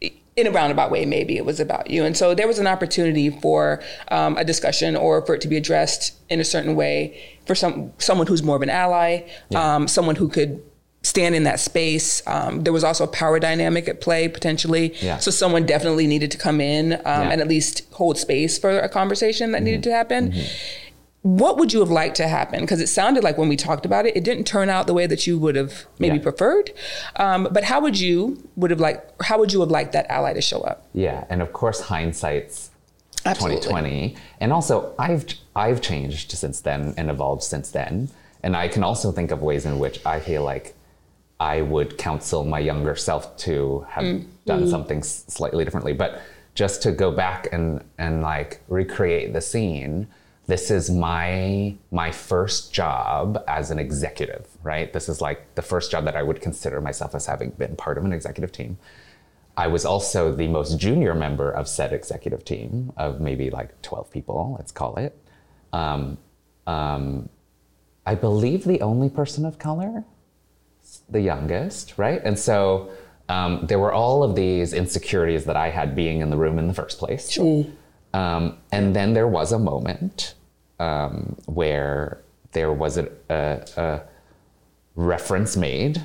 in 0.00 0.46
a 0.46 0.50
roundabout 0.50 0.90
way, 0.90 1.04
maybe 1.04 1.36
it 1.36 1.44
was 1.44 1.60
about 1.60 1.90
you. 1.90 2.04
And 2.04 2.16
so 2.16 2.34
there 2.34 2.46
was 2.46 2.58
an 2.58 2.66
opportunity 2.66 3.28
for 3.28 3.82
um, 4.08 4.36
a 4.38 4.44
discussion 4.44 4.96
or 4.96 5.24
for 5.26 5.34
it 5.34 5.40
to 5.42 5.48
be 5.48 5.56
addressed 5.56 6.14
in 6.30 6.40
a 6.40 6.44
certain 6.44 6.74
way 6.74 7.36
for 7.46 7.54
some 7.54 7.92
someone 7.98 8.26
who's 8.26 8.42
more 8.42 8.56
of 8.56 8.62
an 8.62 8.70
ally, 8.70 9.28
yeah. 9.50 9.74
um, 9.74 9.88
someone 9.88 10.16
who 10.16 10.28
could 10.28 10.62
stand 11.02 11.34
in 11.34 11.44
that 11.44 11.60
space. 11.60 12.22
Um, 12.26 12.62
there 12.62 12.72
was 12.72 12.84
also 12.84 13.04
a 13.04 13.08
power 13.08 13.40
dynamic 13.40 13.88
at 13.88 14.00
play 14.00 14.28
potentially. 14.28 14.94
Yeah. 15.00 15.18
So 15.18 15.30
someone 15.30 15.64
definitely 15.66 16.06
needed 16.06 16.30
to 16.32 16.38
come 16.38 16.60
in 16.60 16.92
um, 16.92 17.00
yeah. 17.04 17.30
and 17.30 17.40
at 17.40 17.48
least 17.48 17.86
hold 17.92 18.18
space 18.18 18.58
for 18.58 18.78
a 18.78 18.88
conversation 18.88 19.52
that 19.52 19.58
mm-hmm. 19.58 19.64
needed 19.66 19.82
to 19.84 19.92
happen. 19.92 20.32
Mm-hmm. 20.32 20.46
what 21.22 21.58
would 21.58 21.70
you 21.70 21.80
have 21.80 21.90
liked 21.90 22.16
to 22.16 22.26
happen? 22.28 22.60
Because 22.60 22.80
it 22.80 22.86
sounded 22.86 23.22
like 23.22 23.36
when 23.36 23.48
we 23.48 23.56
talked 23.56 23.84
about 23.84 24.06
it, 24.06 24.16
it 24.16 24.24
didn't 24.24 24.44
turn 24.44 24.70
out 24.70 24.86
the 24.86 24.94
way 24.94 25.06
that 25.06 25.26
you 25.26 25.38
would 25.38 25.54
have 25.54 25.86
maybe 25.98 26.16
Yeah. 26.16 26.22
preferred. 26.22 26.70
Um, 27.16 27.48
but 27.50 27.64
how 27.64 27.80
would 27.80 28.00
you 28.00 28.42
would 28.56 28.70
have 28.70 28.80
liked? 28.80 29.22
How 29.22 29.38
would 29.38 29.52
you 29.52 29.60
have 29.60 29.70
liked 29.70 29.92
that 29.92 30.06
ally 30.10 30.32
to 30.32 30.40
show 30.40 30.60
up? 30.62 30.86
Yeah, 30.94 31.24
and 31.28 31.42
of 31.42 31.52
course, 31.52 31.80
hindsight's 31.80 32.70
Absolutely. 33.26 33.60
2020, 33.60 34.16
and 34.40 34.50
also 34.52 34.94
I've 34.98 35.26
I've 35.54 35.82
changed 35.82 36.32
since 36.32 36.60
then 36.62 36.94
and 36.96 37.10
evolved 37.10 37.42
since 37.42 37.70
then, 37.70 38.08
and 38.42 38.56
I 38.56 38.68
can 38.68 38.82
also 38.82 39.12
think 39.12 39.30
of 39.30 39.42
ways 39.42 39.66
in 39.66 39.78
which 39.78 40.00
I 40.06 40.20
feel 40.20 40.42
like 40.42 40.74
I 41.40 41.62
would 41.62 41.96
counsel 41.98 42.44
my 42.44 42.58
younger 42.60 42.94
self 42.94 43.36
to 43.38 43.86
have 43.88 44.04
Mm. 44.04 44.26
done 44.46 44.60
Mm-hmm. 44.60 44.70
something 44.70 45.02
slightly 45.02 45.64
differently. 45.64 45.94
But 45.94 46.20
just 46.54 46.82
to 46.82 46.92
go 46.92 47.10
back 47.10 47.48
and 47.52 47.82
and 47.98 48.22
like 48.22 48.60
recreate 48.68 49.32
the 49.32 49.40
scene. 49.40 50.06
This 50.46 50.70
is 50.70 50.90
my 50.90 51.76
my 51.92 52.10
first 52.10 52.72
job 52.72 53.42
as 53.46 53.70
an 53.70 53.78
executive, 53.78 54.48
right? 54.64 54.92
This 54.92 55.08
is 55.08 55.20
like 55.20 55.54
the 55.54 55.62
first 55.62 55.90
job 55.92 56.04
that 56.06 56.16
I 56.16 56.22
would 56.24 56.40
consider 56.40 56.80
myself 56.80 57.14
as 57.14 57.26
having 57.26 57.50
been 57.50 57.76
part 57.76 57.96
of 57.98 58.04
an 58.04 58.12
executive 58.12 58.50
team. 58.50 58.76
I 59.56 59.68
was 59.68 59.84
also 59.84 60.32
the 60.34 60.48
most 60.48 60.76
junior 60.78 61.14
member 61.14 61.50
of 61.50 61.68
said 61.68 61.92
executive 61.92 62.44
team 62.44 62.92
of 62.96 63.20
maybe 63.20 63.48
like 63.50 63.80
12 63.82 64.10
people, 64.10 64.56
let's 64.58 64.72
call 64.72 64.96
it. 64.96 65.16
Um, 65.72 66.18
um, 66.66 67.28
I 68.04 68.14
believe 68.16 68.64
the 68.64 68.80
only 68.80 69.08
person 69.08 69.44
of 69.44 69.58
color, 69.58 70.04
the 71.10 71.20
youngest, 71.20 71.98
right? 71.98 72.20
And 72.24 72.38
so 72.38 72.90
um, 73.28 73.66
there 73.66 73.78
were 73.78 73.92
all 73.92 74.22
of 74.22 74.34
these 74.34 74.72
insecurities 74.72 75.44
that 75.44 75.56
I 75.56 75.70
had 75.70 75.94
being 75.94 76.20
in 76.20 76.30
the 76.30 76.36
room 76.36 76.58
in 76.58 76.66
the 76.68 76.74
first 76.74 76.98
place. 76.98 77.30
Um, 78.12 78.58
and 78.72 78.94
then 78.94 79.12
there 79.14 79.28
was 79.28 79.52
a 79.52 79.58
moment 79.58 80.34
um, 80.80 81.36
where 81.46 82.20
there 82.52 82.72
was 82.72 82.96
a, 82.98 83.08
a, 83.28 83.60
a 83.76 84.02
reference 84.96 85.56
made 85.56 86.02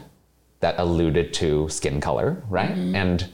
that 0.59 0.75
alluded 0.77 1.33
to 1.33 1.67
skin 1.69 1.99
color, 1.99 2.43
right? 2.49 2.71
And 2.95 3.27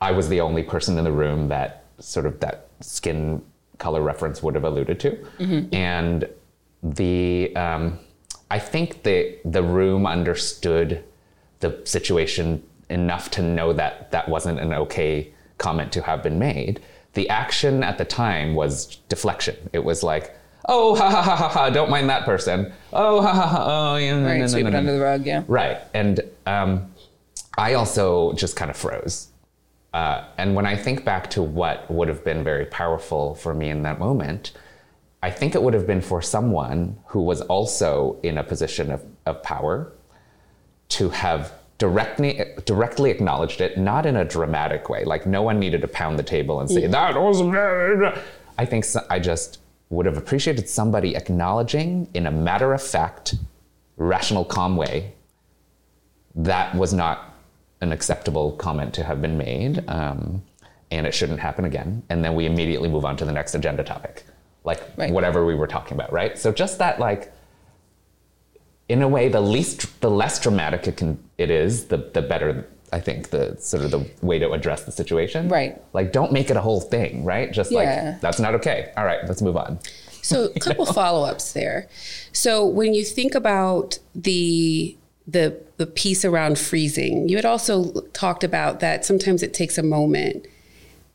I 0.00 0.12
was 0.12 0.28
the 0.28 0.40
only 0.40 0.62
person 0.62 0.98
in 0.98 1.04
the 1.04 1.12
room 1.12 1.48
that 1.48 1.84
sort 1.98 2.26
of 2.26 2.38
that 2.40 2.68
skin 2.80 3.42
color 3.78 4.02
reference 4.02 4.42
would 4.42 4.54
have 4.54 4.64
alluded 4.64 5.00
to. 5.00 5.26
And 5.72 6.28
the 6.82 7.54
um, 7.56 7.98
I 8.52 8.58
think 8.58 9.02
the 9.02 9.38
the 9.46 9.62
room 9.62 10.06
understood 10.06 11.02
the 11.60 11.80
situation 11.84 12.62
enough 12.90 13.30
to 13.30 13.40
know 13.42 13.72
that 13.72 14.10
that 14.10 14.28
wasn't 14.28 14.60
an 14.60 14.74
okay 14.74 15.32
comment 15.56 15.90
to 15.92 16.02
have 16.02 16.22
been 16.22 16.38
made. 16.38 16.78
The 17.14 17.30
action 17.30 17.82
at 17.82 17.96
the 17.96 18.04
time 18.04 18.54
was 18.54 18.96
deflection. 19.08 19.56
It 19.72 19.82
was 19.82 20.02
like, 20.02 20.36
oh 20.68 20.94
ha 20.96 21.08
ha 21.08 21.22
ha 21.22 21.34
ha 21.34 21.48
ha, 21.48 21.70
don't 21.70 21.88
mind 21.88 22.10
that 22.10 22.26
person. 22.26 22.70
Oh 22.92 23.22
ha 23.22 23.32
ha 23.32 23.46
ha, 23.46 23.64
oh 23.68 23.96
yeah, 23.96 24.22
Right, 24.22 24.34
no, 24.34 24.40
no, 24.40 24.46
sweep 24.48 24.64
no, 24.64 24.68
it 24.68 24.74
under 24.74 24.92
the 24.92 25.00
rug. 25.00 25.24
Yeah. 25.24 25.44
Right. 25.48 25.78
And 25.94 26.20
um, 26.44 26.92
I 27.56 27.72
also 27.72 28.34
just 28.34 28.54
kind 28.54 28.70
of 28.70 28.76
froze. 28.76 29.28
Uh, 29.94 30.24
and 30.36 30.54
when 30.54 30.66
I 30.66 30.76
think 30.76 31.06
back 31.06 31.30
to 31.30 31.42
what 31.42 31.90
would 31.90 32.08
have 32.08 32.22
been 32.22 32.44
very 32.44 32.66
powerful 32.66 33.34
for 33.34 33.54
me 33.54 33.70
in 33.70 33.82
that 33.84 33.98
moment, 33.98 34.52
I 35.22 35.30
think 35.30 35.54
it 35.54 35.62
would 35.62 35.74
have 35.74 35.86
been 35.86 36.00
for 36.00 36.20
someone 36.20 36.98
who 37.06 37.22
was 37.22 37.40
also 37.42 38.18
in 38.22 38.38
a 38.38 38.44
position 38.44 38.90
of, 38.90 39.04
of 39.24 39.42
power 39.42 39.92
to 40.90 41.10
have 41.10 41.52
directly 41.78 42.44
directly 42.64 43.10
acknowledged 43.10 43.60
it, 43.60 43.78
not 43.78 44.06
in 44.06 44.16
a 44.16 44.24
dramatic 44.24 44.88
way. 44.88 45.04
Like 45.04 45.26
no 45.26 45.42
one 45.42 45.58
needed 45.58 45.80
to 45.80 45.88
pound 45.88 46.18
the 46.18 46.22
table 46.22 46.60
and 46.60 46.70
say 46.70 46.86
that 46.86 47.16
was. 47.16 47.40
I 48.58 48.64
think 48.66 48.84
so, 48.84 49.04
I 49.08 49.18
just 49.18 49.58
would 49.90 50.06
have 50.06 50.16
appreciated 50.16 50.68
somebody 50.68 51.16
acknowledging 51.16 52.08
in 52.14 52.26
a 52.26 52.30
matter 52.30 52.72
of 52.72 52.82
fact, 52.82 53.34
rational, 53.96 54.44
calm 54.44 54.76
way 54.76 55.12
that 56.34 56.74
was 56.74 56.92
not 56.92 57.34
an 57.80 57.92
acceptable 57.92 58.52
comment 58.52 58.94
to 58.94 59.04
have 59.04 59.20
been 59.20 59.36
made, 59.36 59.84
um, 59.88 60.42
and 60.90 61.06
it 61.06 61.14
shouldn't 61.14 61.40
happen 61.40 61.64
again. 61.64 62.02
And 62.08 62.24
then 62.24 62.34
we 62.34 62.46
immediately 62.46 62.88
move 62.88 63.04
on 63.04 63.16
to 63.18 63.24
the 63.24 63.32
next 63.32 63.54
agenda 63.54 63.82
topic, 63.82 64.24
like 64.64 64.80
Right. 64.96 65.10
whatever 65.12 65.44
we 65.44 65.54
were 65.54 65.66
talking 65.66 65.96
about, 65.96 66.12
right? 66.12 66.38
So 66.38 66.52
just 66.52 66.78
that, 66.78 66.98
like, 67.00 67.32
in 68.88 69.02
a 69.02 69.08
way, 69.08 69.28
the 69.28 69.40
least, 69.40 70.00
the 70.00 70.10
less 70.10 70.40
dramatic 70.40 70.86
it 70.86 70.96
can, 70.96 71.18
it 71.38 71.50
is, 71.50 71.86
the 71.86 71.96
the 72.12 72.22
better. 72.22 72.66
I 72.94 73.00
think 73.00 73.30
the 73.30 73.56
sort 73.58 73.84
of 73.84 73.90
the 73.90 74.06
way 74.20 74.38
to 74.38 74.52
address 74.52 74.84
the 74.84 74.92
situation. 74.92 75.48
Right. 75.48 75.80
Like, 75.94 76.12
don't 76.12 76.30
make 76.30 76.50
it 76.50 76.58
a 76.58 76.60
whole 76.60 76.80
thing, 76.82 77.24
right? 77.24 77.50
Just 77.50 77.72
Yeah. 77.72 77.78
like 78.10 78.20
that's 78.20 78.38
not 78.38 78.54
okay. 78.56 78.92
All 78.98 79.04
right, 79.06 79.20
let's 79.26 79.40
move 79.40 79.56
on. 79.56 79.78
So 80.20 80.50
a 80.54 80.60
couple 80.60 80.84
follow 81.00 81.24
ups 81.26 81.52
there. 81.54 81.88
So 82.32 82.66
when 82.66 82.92
you 82.92 83.02
think 83.04 83.34
about 83.34 83.98
the 84.14 84.94
the 85.26 85.56
the 85.78 85.86
piece 85.86 86.22
around 86.24 86.58
freezing, 86.58 87.28
you 87.30 87.36
had 87.36 87.46
also 87.46 88.02
talked 88.12 88.44
about 88.44 88.80
that 88.80 89.04
sometimes 89.06 89.42
it 89.42 89.54
takes 89.54 89.78
a 89.78 89.82
moment 89.82 90.46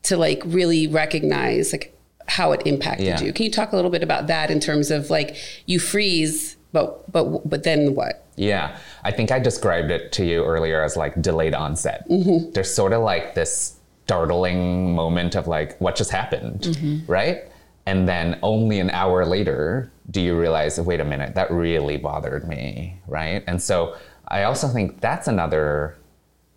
to 0.02 0.16
like 0.16 0.42
really 0.46 0.86
recognize 0.88 1.72
like 1.72 1.94
how 2.28 2.52
it 2.52 2.62
impacted 2.66 3.06
Yeah. 3.06 3.20
you. 3.20 3.32
Can 3.32 3.44
you 3.44 3.50
talk 3.50 3.72
a 3.72 3.76
little 3.76 3.90
bit 3.90 4.02
about 4.02 4.26
that 4.28 4.50
in 4.50 4.60
terms 4.60 4.90
of 4.90 5.10
like 5.10 5.36
you 5.66 5.78
freeze, 5.80 6.56
but 6.72 7.10
but 7.10 7.48
but 7.48 7.62
then 7.64 7.94
what? 7.94 8.24
Yeah, 8.36 8.76
I 9.02 9.10
think 9.10 9.32
I 9.32 9.38
described 9.40 9.90
it 9.90 10.12
to 10.12 10.24
you 10.24 10.44
earlier 10.44 10.82
as 10.82 10.96
like 10.96 11.20
delayed 11.20 11.54
onset. 11.54 12.06
There's 12.08 12.72
sort 12.72 12.92
of 12.92 13.02
like 13.02 13.34
this 13.34 13.74
startling 14.04 14.94
moment 14.94 15.34
of 15.34 15.46
like, 15.48 15.78
what 15.80 15.96
just 15.96 16.10
happened, 16.10 17.04
right? 17.08 17.42
And 17.84 18.08
then 18.08 18.38
only 18.42 18.78
an 18.80 18.90
hour 18.90 19.24
later 19.26 19.90
do 20.10 20.20
you 20.20 20.38
realize, 20.38 20.80
wait 20.80 21.00
a 21.00 21.04
minute, 21.04 21.34
that 21.34 21.50
really 21.50 21.96
bothered 21.96 22.46
me, 22.48 23.00
right? 23.06 23.42
And 23.46 23.60
so 23.60 23.96
I 24.28 24.44
also 24.44 24.68
think 24.68 25.00
that's 25.00 25.26
another 25.28 25.96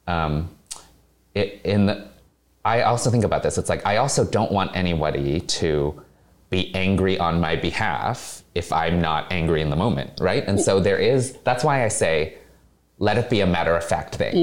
um, 0.07 0.49
it, 1.33 1.59
in 1.63 1.87
the, 1.87 2.07
I 2.63 2.83
also 2.83 3.09
think 3.09 3.23
about 3.23 3.43
this. 3.43 3.57
It's 3.57 3.69
like 3.69 3.85
I 3.85 3.97
also 3.97 4.23
don't 4.23 4.51
want 4.51 4.75
anybody 4.75 5.39
to 5.41 6.01
be 6.49 6.73
angry 6.75 7.17
on 7.17 7.39
my 7.39 7.55
behalf 7.55 8.43
if 8.53 8.71
I'm 8.71 9.01
not 9.01 9.31
angry 9.31 9.61
in 9.61 9.69
the 9.69 9.75
moment, 9.75 10.11
right? 10.19 10.45
And 10.45 10.59
so 10.59 10.79
there 10.79 10.97
is. 10.97 11.37
That's 11.43 11.63
why 11.63 11.83
I 11.83 11.87
say, 11.87 12.37
let 12.99 13.17
it 13.17 13.29
be 13.29 13.41
a 13.41 13.47
matter 13.47 13.75
of 13.75 13.83
fact 13.83 14.15
thing. 14.15 14.35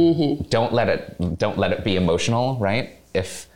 Don't 0.49 0.73
let 0.73 0.89
it. 0.89 1.39
Don't 1.39 1.59
let 1.59 1.73
it 1.73 1.85
be 1.85 1.97
emotional, 1.97 2.57
right? 2.57 2.97
If 3.15 3.47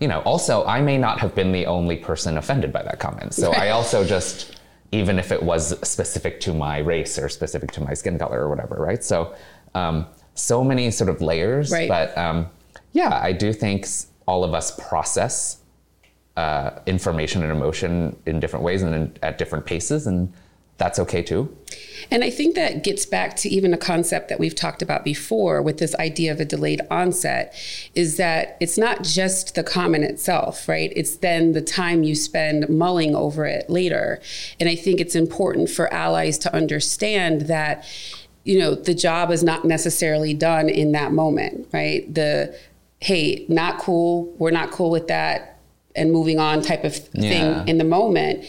you 0.00 0.08
know. 0.08 0.20
Also, 0.22 0.64
I 0.64 0.80
may 0.80 0.98
not 0.98 1.20
have 1.20 1.34
been 1.34 1.52
the 1.52 1.66
only 1.66 1.96
person 1.96 2.38
offended 2.38 2.72
by 2.72 2.82
that 2.82 2.98
comment. 2.98 3.34
So 3.34 3.52
I 3.52 3.70
also 3.76 4.04
just, 4.04 4.56
even 4.90 5.18
if 5.18 5.30
it 5.30 5.40
was 5.40 5.78
specific 5.88 6.40
to 6.40 6.54
my 6.54 6.78
race 6.78 7.18
or 7.18 7.28
specific 7.28 7.70
to 7.72 7.80
my 7.80 7.94
skin 7.94 8.18
color 8.18 8.40
or 8.40 8.48
whatever, 8.48 8.76
right? 8.80 9.04
So, 9.04 9.34
um, 9.74 10.06
so 10.34 10.64
many 10.64 10.90
sort 10.90 11.08
of 11.08 11.20
layers. 11.20 11.70
Right. 11.70 11.88
But 11.88 12.18
um, 12.18 12.48
yeah, 12.92 13.18
I 13.22 13.32
do 13.32 13.52
think 13.52 13.86
all 14.26 14.44
of 14.44 14.54
us 14.54 14.70
process 14.88 15.58
uh, 16.36 16.70
information 16.86 17.42
and 17.42 17.52
emotion 17.52 18.16
in 18.26 18.40
different 18.40 18.64
ways 18.64 18.82
and 18.82 18.94
in, 18.94 19.16
at 19.22 19.38
different 19.38 19.66
paces, 19.66 20.06
and 20.06 20.32
that's 20.78 20.98
okay 20.98 21.22
too. 21.22 21.54
And 22.10 22.24
I 22.24 22.30
think 22.30 22.54
that 22.54 22.82
gets 22.82 23.06
back 23.06 23.36
to 23.36 23.48
even 23.48 23.72
a 23.72 23.78
concept 23.78 24.28
that 24.28 24.40
we've 24.40 24.54
talked 24.54 24.82
about 24.82 25.04
before 25.04 25.62
with 25.62 25.78
this 25.78 25.94
idea 25.96 26.32
of 26.32 26.40
a 26.40 26.44
delayed 26.44 26.80
onset 26.90 27.54
is 27.94 28.16
that 28.16 28.56
it's 28.60 28.76
not 28.76 29.04
just 29.04 29.54
the 29.54 29.62
comment 29.62 30.04
itself, 30.04 30.68
right? 30.68 30.92
It's 30.96 31.16
then 31.16 31.52
the 31.52 31.62
time 31.62 32.02
you 32.02 32.14
spend 32.14 32.68
mulling 32.68 33.14
over 33.14 33.44
it 33.44 33.70
later. 33.70 34.20
And 34.58 34.68
I 34.68 34.74
think 34.74 35.00
it's 35.00 35.14
important 35.14 35.70
for 35.70 35.92
allies 35.92 36.38
to 36.38 36.54
understand 36.54 37.42
that 37.42 37.84
you 38.44 38.58
know 38.58 38.74
the 38.74 38.94
job 38.94 39.30
is 39.30 39.44
not 39.44 39.64
necessarily 39.64 40.34
done 40.34 40.68
in 40.68 40.90
that 40.92 41.12
moment, 41.12 41.68
right? 41.72 42.12
The 42.12 42.58
hey, 43.02 43.44
not 43.48 43.78
cool, 43.78 44.32
we're 44.38 44.50
not 44.52 44.70
cool 44.70 44.90
with 44.90 45.08
that 45.08 45.58
and 45.96 46.10
moving 46.12 46.38
on 46.38 46.62
type 46.62 46.84
of 46.84 46.94
thing 46.96 47.22
Yeah. 47.32 47.64
in 47.66 47.76
the 47.78 47.84
moment, 47.84 48.44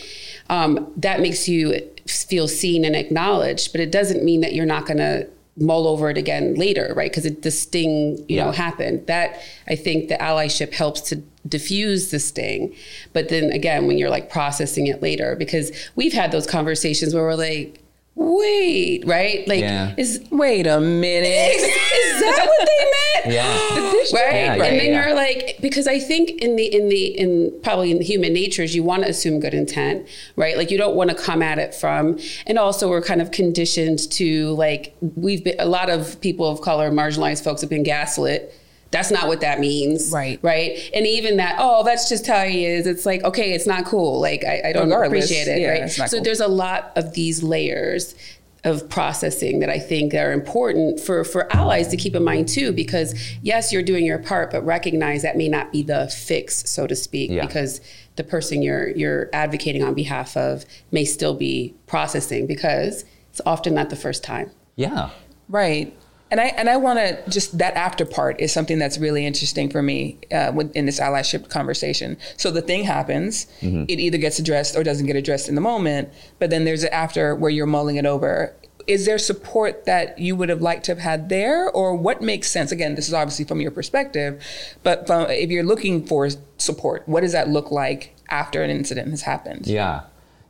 um, 0.50 0.94
that 0.98 1.20
makes 1.20 1.50
you 1.50 1.82
feel 2.08 2.48
seen 2.48 2.86
and 2.86 2.96
acknowledged. 2.96 3.72
But 3.72 3.82
it 3.82 3.92
doesn't 3.92 4.24
mean 4.24 4.42
that 4.42 4.54
you're 4.54 4.66
not 4.66 4.86
going 4.86 4.98
to 5.00 5.28
mull 5.58 5.88
over 5.88 6.10
it 6.10 6.18
again 6.18 6.56
later, 6.56 6.94
right? 6.96 7.12
Because 7.12 7.30
the 7.42 7.52
sting, 7.52 8.24
you 8.28 8.38
know, 8.38 8.52
happened. 8.52 9.06
That 9.08 9.40
I 9.68 9.76
think 9.76 10.08
the 10.10 10.16
allyship 10.16 10.74
helps 10.74 11.02
to 11.10 11.18
diffuse 11.48 12.12
the 12.12 12.20
sting. 12.20 12.74
But 13.12 13.30
then 13.30 13.52
again, 13.52 13.88
when 13.88 13.98
you're 13.98 14.10
like 14.10 14.30
processing 14.30 14.88
it 14.88 15.02
later, 15.02 15.36
because 15.36 15.72
we've 15.96 16.14
had 16.14 16.32
those 16.32 16.48
conversations 16.48 17.14
where 17.14 17.24
we're 17.24 17.36
like, 17.36 17.80
wait, 18.16 19.04
right? 19.06 19.48
Like, 19.48 19.60
Yeah. 19.62 19.94
is 19.98 20.24
Wait 20.32 20.68
a 20.68 20.80
minute. 20.80 21.56
is 21.56 22.22
that 22.22 22.46
what 22.46 22.68
they 22.68 22.86
meant? 23.32 23.36
Yeah. 23.36 23.92
right 24.20 24.34
Yeah, 24.36 24.54
and 24.54 24.62
then 24.62 24.86
yeah. 24.92 25.06
you're 25.06 25.16
like 25.16 25.58
because 25.62 25.88
i 25.88 25.98
think 25.98 26.30
in 26.42 26.58
the 26.58 26.66
in 26.66 26.90
the 26.90 27.06
in 27.18 27.58
probably 27.64 27.90
in 27.90 28.02
human 28.02 28.34
natures 28.34 28.76
you 28.76 28.84
want 28.84 29.04
to 29.04 29.10
assume 29.10 29.40
good 29.40 29.54
intent 29.54 30.06
right 30.36 30.58
like 30.58 30.70
you 30.70 30.78
don't 30.78 30.96
want 30.96 31.10
to 31.10 31.16
come 31.16 31.42
at 31.42 31.58
it 31.58 31.74
from 31.74 32.20
and 32.46 32.60
also 32.60 32.90
we're 32.90 33.02
kind 33.02 33.22
of 33.22 33.32
conditioned 33.32 34.12
to 34.12 34.50
like 34.56 34.94
we've 35.16 35.42
been 35.46 35.56
a 35.58 35.66
lot 35.66 35.90
of 35.90 36.20
people 36.20 36.46
of 36.50 36.60
color 36.60 36.92
marginalized 36.92 37.44
folks 37.46 37.62
have 37.62 37.70
been 37.70 37.84
gaslit 37.84 38.54
that's 38.94 39.12
not 39.12 39.28
what 39.28 39.42
that 39.42 39.60
means. 39.60 40.12
Right. 40.12 40.40
Right. 40.42 40.90
And 40.94 41.06
even 41.06 41.36
that, 41.38 41.58
oh, 41.60 41.84
that's 41.84 42.08
just 42.08 42.26
how 42.26 42.44
he 42.46 42.66
is. 42.66 42.88
It's 42.88 43.06
like, 43.06 43.24
okay, 43.24 43.52
it's 43.54 43.68
not 43.68 43.84
cool. 43.86 44.22
Like, 44.22 44.46
I, 44.46 44.62
I 44.70 44.72
don't 44.72 44.86
Regardless, 44.86 45.26
appreciate 45.26 45.48
it. 45.54 45.62
yeah, 45.62 45.82
right. 45.82 45.90
so 45.90 46.06
cool. 46.18 46.24
there's 46.24 46.40
a 46.40 46.48
lot 46.48 46.94
of 46.96 47.14
these 47.14 47.44
layers 47.44 48.16
of 48.64 48.88
processing 48.88 49.60
that 49.60 49.70
I 49.70 49.78
think 49.78 50.14
are 50.14 50.32
important 50.32 50.98
for, 51.02 51.26
for 51.26 51.54
allies 51.54 51.90
to 51.90 51.98
keep 51.98 52.16
in 52.16 52.24
mind 52.24 52.48
too, 52.48 52.72
because 52.72 53.14
yes, 53.42 53.74
you're 53.74 53.84
doing 53.84 54.06
your 54.06 54.20
part, 54.20 54.52
but 54.52 54.64
recognize 54.66 55.22
that 55.24 55.36
may 55.36 55.50
not 55.50 55.74
be 55.74 55.84
the 55.84 56.08
fix, 56.08 56.70
so 56.70 56.88
to 56.88 56.96
speak, 56.96 57.30
Yeah. 57.30 57.46
because 57.46 57.82
the 58.16 58.24
person 58.24 58.62
you're 58.62 58.90
you're 58.92 59.30
advocating 59.34 59.84
on 59.84 59.96
behalf 59.96 60.38
of 60.38 60.64
may 60.92 61.04
still 61.04 61.34
be 61.34 61.74
processing 61.88 62.48
because 62.48 63.04
it's 63.32 63.42
often 63.46 63.74
not 63.74 63.90
the 63.90 63.96
first 63.98 64.24
time. 64.24 64.52
Yeah. 64.78 65.10
Right. 65.50 65.94
And 66.34 66.42
I 66.42 66.46
and 66.46 66.68
I 66.68 66.78
want 66.78 66.98
to 66.98 67.30
just 67.30 67.60
that 67.60 67.76
after 67.76 68.06
part 68.06 68.42
is 68.42 68.52
something 68.52 68.80
that's 68.80 68.98
really 68.98 69.24
interesting 69.24 69.70
for 69.70 69.84
me 69.84 70.18
uh, 70.32 70.52
with- 70.52 70.76
in 70.76 70.88
this 70.88 71.00
allyship 71.00 71.48
conversation. 71.50 72.18
So 72.38 72.50
the 72.50 72.64
thing 72.64 72.86
happens, 72.86 73.46
it 73.62 74.00
either 74.00 74.18
gets 74.18 74.40
addressed 74.40 74.76
or 74.76 74.84
doesn't 74.84 75.06
get 75.06 75.16
addressed 75.16 75.48
in 75.48 75.54
the 75.54 75.62
moment, 75.62 76.10
but 76.40 76.50
then 76.50 76.66
there's 76.66 76.82
an 76.84 76.90
after 76.92 77.36
where 77.36 77.52
you're 77.52 77.68
mulling 77.68 77.98
it 77.98 78.08
over. 78.08 78.52
Is 78.88 79.06
there 79.06 79.20
support 79.20 79.86
that 79.86 80.18
you 80.18 80.36
would 80.36 80.50
have 80.50 80.60
liked 80.60 80.86
to 80.86 80.92
have 80.94 81.00
had 81.12 81.30
there, 81.30 81.70
or 81.70 81.96
what 81.96 82.24
makes 82.24 82.50
sense? 82.50 82.72
Again, 82.72 82.96
this 82.96 83.08
is 83.08 83.14
obviously 83.14 83.46
from 83.46 83.62
your 83.62 83.70
perspective, 83.72 84.44
but 84.82 85.06
from, 85.06 85.30
if 85.30 85.52
you're 85.52 85.64
looking 85.64 86.04
for 86.04 86.28
support, 86.58 87.08
what 87.08 87.22
does 87.22 87.34
that 87.34 87.48
look 87.48 87.70
like 87.70 88.16
after 88.30 88.64
an 88.64 88.72
incident 88.72 89.12
has 89.12 89.22
happened? 89.22 89.68
Yeah. 89.68 90.02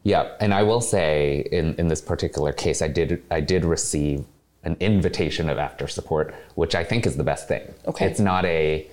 Yeah. 0.03 0.31
And 0.39 0.53
I 0.53 0.63
will 0.63 0.81
say 0.81 1.45
in, 1.51 1.75
in 1.75 1.89
this 1.89 1.99
particular 2.01 2.53
case, 2.53 2.81
I 2.81 2.87
did 2.87 3.21
I 3.29 3.41
did 3.41 3.65
receive 3.65 4.23
an 4.63 4.77
invitation 4.79 5.49
of 5.49 5.57
after 5.57 5.87
support, 5.87 6.33
which 6.55 6.75
I 6.75 6.83
think 6.83 7.05
is 7.05 7.17
the 7.17 7.23
best 7.23 7.47
thing. 7.47 7.73
Okay. 7.85 8.05
It's 8.05 8.19
not 8.19 8.45
a, 8.45 8.87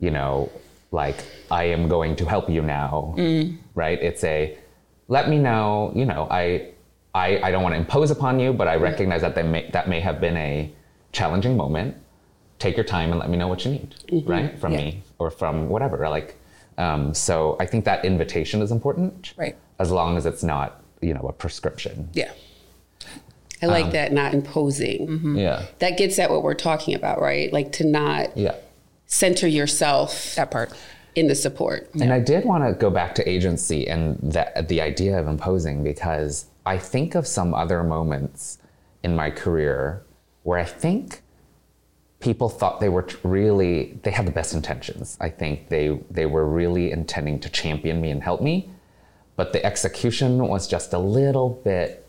you 0.00 0.10
know, 0.10 0.50
like 0.90 1.16
I 1.50 1.64
am 1.64 1.88
going 1.88 2.16
to 2.16 2.24
help 2.26 2.50
you 2.50 2.62
now. 2.62 3.14
Mm. 3.16 3.56
Right? 3.74 4.00
It's 4.02 4.24
a 4.24 4.56
let 5.08 5.28
me 5.28 5.38
know, 5.38 5.92
you 5.94 6.04
know, 6.04 6.26
I 6.30 6.70
I, 7.14 7.40
I 7.42 7.50
don't 7.52 7.62
want 7.62 7.74
to 7.74 7.78
impose 7.78 8.10
upon 8.10 8.40
you, 8.40 8.52
but 8.52 8.66
I 8.66 8.76
mm. 8.76 8.82
recognize 8.82 9.20
that 9.20 9.34
they 9.34 9.44
may, 9.44 9.70
that 9.70 9.88
may 9.88 10.00
have 10.00 10.20
been 10.20 10.36
a 10.36 10.72
challenging 11.12 11.56
moment. 11.56 11.96
Take 12.58 12.76
your 12.76 12.84
time 12.84 13.10
and 13.10 13.20
let 13.20 13.30
me 13.30 13.36
know 13.36 13.46
what 13.48 13.64
you 13.64 13.72
need, 13.72 13.94
mm-hmm. 14.08 14.30
right? 14.30 14.58
From 14.58 14.72
Yeah. 14.72 14.78
me 14.78 15.02
or 15.18 15.30
from 15.30 15.68
whatever. 15.68 16.08
Like, 16.08 16.36
um, 16.76 17.14
so 17.14 17.56
I 17.60 17.66
think 17.66 17.84
that 17.84 18.04
invitation 18.04 18.62
is 18.62 18.70
important, 18.72 19.32
Right. 19.36 19.56
As 19.78 19.90
long 19.90 20.16
as 20.16 20.24
it's 20.24 20.44
not, 20.44 20.82
you 21.00 21.14
know, 21.14 21.26
a 21.28 21.32
prescription. 21.32 22.08
Yeah. 22.12 22.30
I 23.64 23.76
Um, 23.76 23.82
like 23.82 23.92
that 23.92 24.12
not 24.12 24.34
imposing. 24.34 25.06
Mm-hmm. 25.08 25.36
Yeah, 25.38 25.62
That 25.78 25.96
gets 25.96 26.18
at 26.18 26.30
what 26.30 26.42
we're 26.42 26.54
talking 26.54 26.94
about, 26.94 27.20
right? 27.20 27.52
Like 27.52 27.72
to 27.72 27.84
not 27.84 28.36
yeah. 28.36 28.54
center 29.06 29.46
yourself 29.46 30.34
That 30.36 30.50
part. 30.50 30.72
in 31.14 31.28
the 31.28 31.34
support. 31.34 31.90
And 32.00 32.12
I 32.12 32.20
did 32.20 32.44
want 32.44 32.64
to 32.64 32.72
go 32.72 32.90
back 32.90 33.14
to 33.16 33.28
agency 33.28 33.86
and 33.88 34.18
that 34.22 34.68
the 34.68 34.80
idea 34.80 35.18
of 35.18 35.28
imposing 35.28 35.82
because 35.84 36.46
I 36.66 36.78
think 36.78 37.14
of 37.14 37.26
some 37.26 37.54
other 37.54 37.82
moments 37.84 38.58
in 39.02 39.14
my 39.14 39.30
career 39.30 40.02
where 40.42 40.58
I 40.58 40.64
think 40.64 41.20
people 42.20 42.48
thought 42.48 42.80
they 42.80 42.88
were 42.88 43.06
really 43.22 43.98
they 44.02 44.10
had 44.10 44.26
the 44.26 44.32
best 44.32 44.54
intentions. 44.54 45.16
I 45.20 45.28
think 45.28 45.68
they 45.68 46.00
they 46.10 46.26
were 46.26 46.46
really 46.46 46.90
intending 46.90 47.38
to 47.40 47.48
champion 47.48 48.00
me 48.00 48.10
and 48.10 48.22
help 48.22 48.40
me, 48.40 48.70
but 49.36 49.52
the 49.52 49.64
execution 49.64 50.38
was 50.48 50.66
just 50.66 50.92
a 50.94 50.98
little 50.98 51.50
bit 51.64 52.03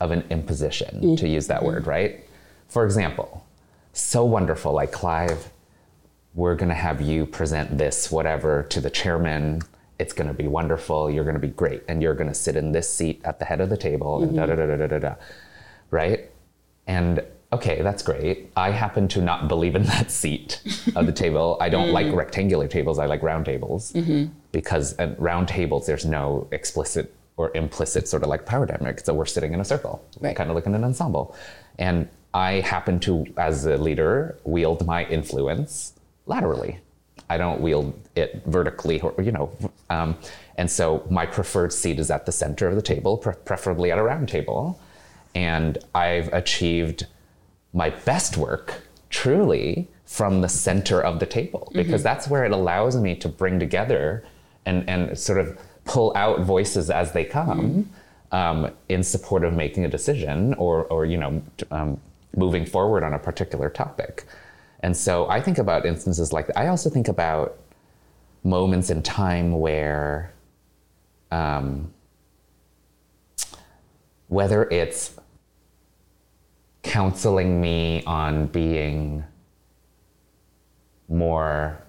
of 0.00 0.10
an 0.10 0.24
imposition 0.30 1.00
to 1.00 1.06
mm-hmm. 1.06 1.26
use 1.26 1.46
that 1.46 1.62
word, 1.64 1.86
right? 1.86 2.24
For 2.68 2.84
example, 2.84 3.46
so 3.92 4.24
wonderful 4.24 4.72
like 4.72 4.92
Clive 4.92 5.50
we're 6.36 6.54
going 6.54 6.68
to 6.68 6.74
have 6.74 7.00
you 7.00 7.26
present 7.26 7.78
this 7.78 8.10
whatever 8.10 8.62
to 8.64 8.80
the 8.80 8.90
chairman. 8.90 9.62
It's 9.98 10.12
going 10.12 10.28
to 10.28 10.34
be 10.34 10.46
wonderful 10.46 11.10
you're 11.10 11.24
going 11.24 11.34
to 11.34 11.40
be 11.40 11.48
great 11.48 11.82
and 11.88 12.02
you're 12.02 12.14
going 12.14 12.28
to 12.28 12.34
sit 12.34 12.54
in 12.54 12.72
this 12.72 12.92
seat 12.92 13.22
at 13.24 13.38
the 13.38 13.46
head 13.46 13.60
of 13.60 13.70
the 13.70 13.76
table 13.76 14.22
and 14.22 14.36
da 14.36 14.46
da 14.46 14.54
da 14.54 14.66
da 14.66 14.76
da 14.76 14.86
da 14.86 14.98
da 14.98 15.14
right? 15.90 16.30
And 16.86 17.24
okay 17.52 17.80
that's 17.80 18.02
great. 18.02 18.52
I 18.54 18.70
happen 18.70 19.08
to 19.08 19.22
not 19.22 19.48
believe 19.48 19.74
in 19.74 19.82
that 19.94 20.10
seat 20.10 20.60
of 20.94 21.06
the 21.06 21.12
table. 21.12 21.56
I 21.58 21.70
don't 21.70 21.90
like 21.90 22.06
mm-hmm. 22.06 22.16
rectangular 22.16 22.68
tables 22.68 22.98
i 22.98 23.06
like 23.06 23.22
round 23.22 23.46
tables. 23.46 23.94
Mm-hmm. 23.94 24.30
Because 24.52 24.94
at 24.98 25.18
round 25.18 25.48
tables 25.48 25.86
there's 25.86 26.04
no 26.04 26.48
explicit 26.52 27.14
or 27.36 27.50
implicit 27.54 28.08
sort 28.08 28.22
of 28.22 28.28
like 28.28 28.46
power 28.46 28.66
dynamic 28.66 29.00
so 29.00 29.12
we're 29.14 29.26
sitting 29.26 29.52
in 29.52 29.60
a 29.60 29.64
circle 29.64 30.04
Right. 30.20 30.34
kind 30.36 30.50
of 30.50 30.56
like 30.56 30.66
in 30.66 30.74
an 30.74 30.84
ensemble 30.84 31.34
and 31.78 32.08
i 32.34 32.60
happen 32.60 32.98
to 33.00 33.26
as 33.36 33.64
a 33.66 33.76
leader 33.76 34.38
wield 34.44 34.86
my 34.86 35.04
influence 35.06 35.92
laterally. 36.26 36.80
I 37.30 37.38
don't 37.38 37.60
wield 37.60 37.92
it 38.14 38.42
vertically, 38.46 39.00
or, 39.00 39.14
you 39.20 39.32
know. 39.32 39.50
Um, 39.90 40.16
and 40.56 40.70
so 40.70 41.04
my 41.10 41.26
preferred 41.26 41.72
seat 41.72 41.98
is 41.98 42.10
at 42.10 42.26
the 42.26 42.30
center 42.32 42.68
of 42.68 42.76
the 42.76 42.82
table, 42.82 43.16
pre- 43.18 43.34
preferably 43.44 43.90
at 43.90 43.98
a 43.98 44.02
round 44.02 44.28
table. 44.28 44.78
And 45.34 45.78
I've 45.94 46.32
achieved 46.32 47.06
my 47.72 47.90
best 47.90 48.36
work 48.36 48.82
truly 49.10 49.88
from 50.04 50.40
the 50.40 50.48
center 50.48 51.00
of 51.00 51.18
the 51.18 51.26
table 51.26 51.70
because 51.72 52.02
that's 52.02 52.28
where 52.28 52.44
it 52.44 52.52
allows 52.52 52.96
me 52.96 53.16
to 53.16 53.28
bring 53.28 53.58
together 53.58 54.24
and, 54.64 54.88
and 54.88 55.18
sort 55.18 55.38
of 55.40 55.58
pull 55.86 56.12
out 56.16 56.40
voices 56.40 56.90
as 56.90 57.12
they 57.12 57.24
come 57.24 57.88
um, 58.32 58.70
in 58.88 59.02
support 59.02 59.44
of 59.44 59.54
making 59.54 59.84
a 59.84 59.88
decision 59.88 60.52
or, 60.54 60.84
or 60.84 61.06
you 61.06 61.16
know, 61.16 61.42
um, 61.70 62.00
moving 62.36 62.66
forward 62.66 63.02
on 63.02 63.14
a 63.14 63.18
particular 63.18 63.70
topic. 63.70 64.24
And 64.80 64.96
so 64.96 65.28
I 65.28 65.40
think 65.40 65.58
about 65.58 65.86
instances 65.86 66.32
like 66.32 66.48
that. 66.48 66.58
I 66.58 66.68
also 66.68 66.90
think 66.90 67.08
about 67.08 67.58
moments 68.44 68.90
in 68.90 69.02
time 69.02 69.58
where, 69.58 70.32
um, 71.30 71.92
whether 74.28 74.64
it's 74.70 75.18
counseling 76.82 77.60
me 77.60 78.02
on 78.06 78.46
being 78.46 79.24
more, 81.08 81.80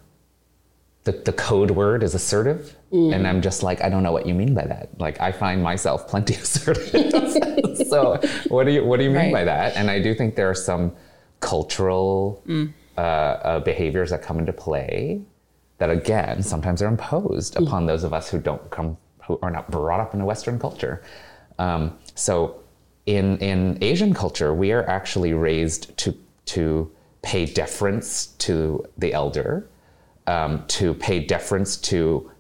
the, 1.08 1.14
the 1.30 1.34
code 1.34 1.72
word 1.72 2.04
is 2.04 2.14
assertive. 2.14 2.76
And 2.92 3.28
I'm 3.28 3.42
just 3.42 3.64
like, 3.64 3.82
I 3.82 3.90
don't 3.90 4.04
know 4.04 4.12
what 4.18 4.26
you 4.30 4.34
mean 4.34 4.54
by 4.54 4.66
that. 4.74 4.86
Like, 5.06 5.20
I 5.20 5.32
find 5.32 5.62
myself 5.62 6.08
plenty 6.08 6.36
assertive. 6.44 6.90
so, 7.94 8.20
what 8.50 8.64
do 8.66 8.72
you 8.76 8.82
what 8.86 8.98
do 9.00 9.04
you 9.04 9.10
mean 9.10 9.18
Right. 9.34 9.34
by 9.40 9.44
that? 9.54 9.76
And 9.76 9.90
I 9.96 9.98
do 10.02 10.14
think 10.20 10.36
there 10.36 10.50
are 10.50 10.62
some 10.72 10.84
cultural 11.40 12.44
uh, 12.98 13.02
uh, 13.02 13.60
behaviors 13.62 14.10
that 14.12 14.22
come 14.22 14.38
into 14.40 14.54
play 14.54 15.22
that, 15.80 15.90
again, 15.90 16.42
sometimes 16.42 16.82
are 16.82 16.88
imposed 16.88 17.56
upon 17.56 17.86
those 17.86 18.04
of 18.04 18.12
us 18.14 18.30
who 18.32 18.40
don't 18.40 18.70
come, 18.72 18.98
who 19.26 19.38
are 19.42 19.52
not 19.52 19.70
brought 19.72 20.00
up 20.00 20.14
in 20.14 20.22
a 20.22 20.26
Western 20.26 20.58
culture. 20.60 21.02
Um, 21.60 21.98
so, 22.16 22.62
in 23.06 23.38
in 23.40 23.78
Asian 23.82 24.14
culture, 24.14 24.54
we 24.54 24.72
are 24.72 24.86
actually 24.90 25.34
raised 25.34 25.96
to 25.98 26.10
to 26.56 26.92
pay 27.22 27.46
deference 27.46 28.08
to 28.48 28.86
the 28.98 29.12
elder, 29.14 29.68
um, 30.28 30.66
to 30.68 30.94
pay 30.94 31.20
deference 31.20 31.78
to 31.78 32.32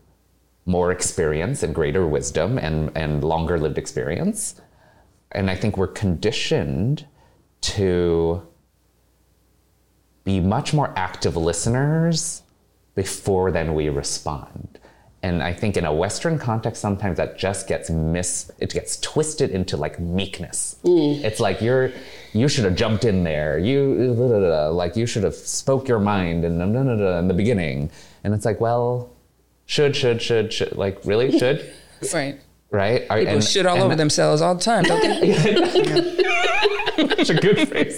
more 0.65 0.91
experience 0.91 1.63
and 1.63 1.73
greater 1.73 2.05
wisdom 2.05 2.57
and, 2.57 2.91
and 2.95 3.23
longer 3.23 3.57
lived 3.57 3.77
experience. 3.77 4.61
And 5.31 5.49
I 5.49 5.55
think 5.55 5.77
we're 5.77 5.87
conditioned 5.87 7.07
to 7.61 8.45
be 10.23 10.39
much 10.41 10.73
more 10.73 10.93
active 10.97 11.37
listeners 11.37 12.43
before 12.95 13.51
then 13.51 13.73
we 13.73 13.87
respond. 13.87 14.76
And 15.27 15.43
I 15.43 15.51
think 15.51 15.75
in 15.75 15.83
a 15.85 15.93
Western 15.93 16.39
context, 16.39 16.81
sometimes 16.81 17.17
that 17.17 17.37
just 17.37 17.67
gets 17.67 17.89
mis 17.89 18.49
it 18.59 18.71
gets 18.71 18.97
twisted 19.01 19.49
into 19.51 19.75
like 19.75 19.99
meekness. 19.99 20.77
Mm. 20.83 21.21
It's 21.23 21.41
like 21.41 21.59
you're 21.61 21.91
you 22.33 22.47
should 22.47 22.63
have 22.63 22.75
jumped 22.75 23.03
in 23.03 23.23
there. 23.25 23.59
You 23.59 24.15
da, 24.15 24.27
da, 24.29 24.39
da, 24.39 24.69
like 24.69 24.95
you 24.95 25.05
should 25.05 25.23
have 25.23 25.35
spoke 25.35 25.87
your 25.89 25.99
mind 25.99 26.45
and 26.45 26.61
in 26.61 27.27
the 27.27 27.33
beginning. 27.33 27.89
And 28.23 28.33
it's 28.33 28.45
like, 28.45 28.61
well, 28.61 29.09
should, 29.65 29.95
should, 29.95 30.21
should, 30.21 30.53
should, 30.53 30.77
like 30.77 30.97
really 31.03 31.37
should, 31.37 31.73
Right. 32.13 32.39
right? 32.71 33.05
Are- 33.09 33.19
People 33.19 33.33
and- 33.35 33.43
shit 33.43 33.65
all 33.65 33.75
and- 33.75 33.83
over 33.85 33.95
themselves 33.95 34.41
all 34.41 34.55
the 34.55 34.61
time, 34.61 34.83
don't 34.83 35.01
they? 35.01 35.33
Such 37.17 37.29
a 37.31 37.35
good 37.35 37.67
phrase. 37.67 37.97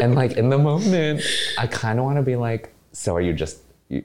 and 0.00 0.14
like 0.14 0.32
in 0.32 0.48
the 0.48 0.58
moment, 0.58 1.22
I 1.58 1.66
kind 1.66 1.98
of 1.98 2.04
want 2.04 2.16
to 2.18 2.22
be 2.22 2.36
like, 2.36 2.72
so 2.92 3.14
are 3.16 3.20
you 3.20 3.32
just, 3.32 3.58
you, 3.88 4.04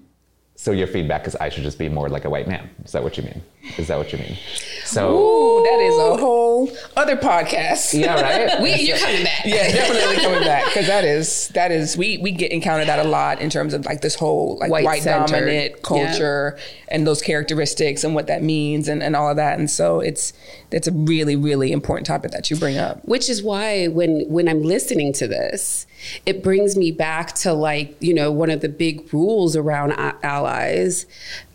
so 0.67 0.73
your 0.73 0.87
feedback 0.87 1.25
is 1.25 1.33
I 1.37 1.47
should 1.47 1.63
just 1.63 1.79
be 1.79 1.87
more 1.87 2.09
like 2.09 2.25
a 2.25 2.29
white 2.29 2.45
man? 2.45 2.69
Is 2.83 2.91
that 2.91 3.01
what 3.01 3.15
you 3.15 3.23
mean? 3.23 3.41
Is 3.77 3.87
that 3.87 3.97
what 3.97 4.11
you 4.11 4.19
mean? 4.19 4.37
So 4.85 5.13
Ooh, 5.13 5.63
that 5.63 5.79
is 5.81 5.95
a 5.97 6.17
whole 6.17 6.71
other 6.95 7.17
podcast. 7.17 7.93
yeah, 7.99 8.21
right. 8.21 8.61
We, 8.61 8.73
you're 8.75 8.97
coming 8.97 9.23
back. 9.23 9.45
Yeah, 9.45 9.71
definitely 9.71 10.15
coming 10.23 10.43
back 10.43 10.65
because 10.65 10.87
that 10.87 11.03
is 11.03 11.49
that 11.49 11.71
is 11.71 11.97
we 11.97 12.17
we 12.19 12.31
get 12.31 12.51
encounter 12.51 12.85
that 12.85 13.05
a 13.05 13.07
lot 13.07 13.41
in 13.41 13.49
terms 13.49 13.73
of 13.73 13.85
like 13.85 14.01
this 14.01 14.15
whole 14.15 14.57
like 14.57 14.71
White 14.71 14.85
white, 14.85 15.03
dominant 15.03 15.83
culture 15.83 16.57
and 16.87 17.05
those 17.05 17.21
characteristics 17.21 18.03
and 18.03 18.15
what 18.15 18.27
that 18.27 18.41
means 18.41 18.87
and, 18.87 19.03
and 19.03 19.15
all 19.15 19.29
of 19.29 19.35
that. 19.35 19.59
And 19.59 19.69
so 19.69 19.99
it's 19.99 20.31
it's 20.71 20.87
a 20.87 20.91
really 20.91 21.35
really 21.35 21.71
important 21.71 22.05
topic 22.07 22.31
that 22.31 22.49
you 22.49 22.57
bring 22.57 22.77
up. 22.77 23.03
which 23.05 23.29
is 23.29 23.41
why 23.41 23.87
when 23.87 24.21
when 24.27 24.47
i'm 24.49 24.61
listening 24.61 25.13
to 25.13 25.27
this 25.27 25.85
it 26.25 26.43
brings 26.43 26.75
me 26.75 26.91
back 26.91 27.33
to 27.33 27.53
like 27.53 27.95
you 28.01 28.13
know 28.13 28.31
one 28.31 28.49
of 28.49 28.61
the 28.61 28.69
big 28.69 29.13
rules 29.13 29.55
around 29.55 29.93
allies 30.23 31.05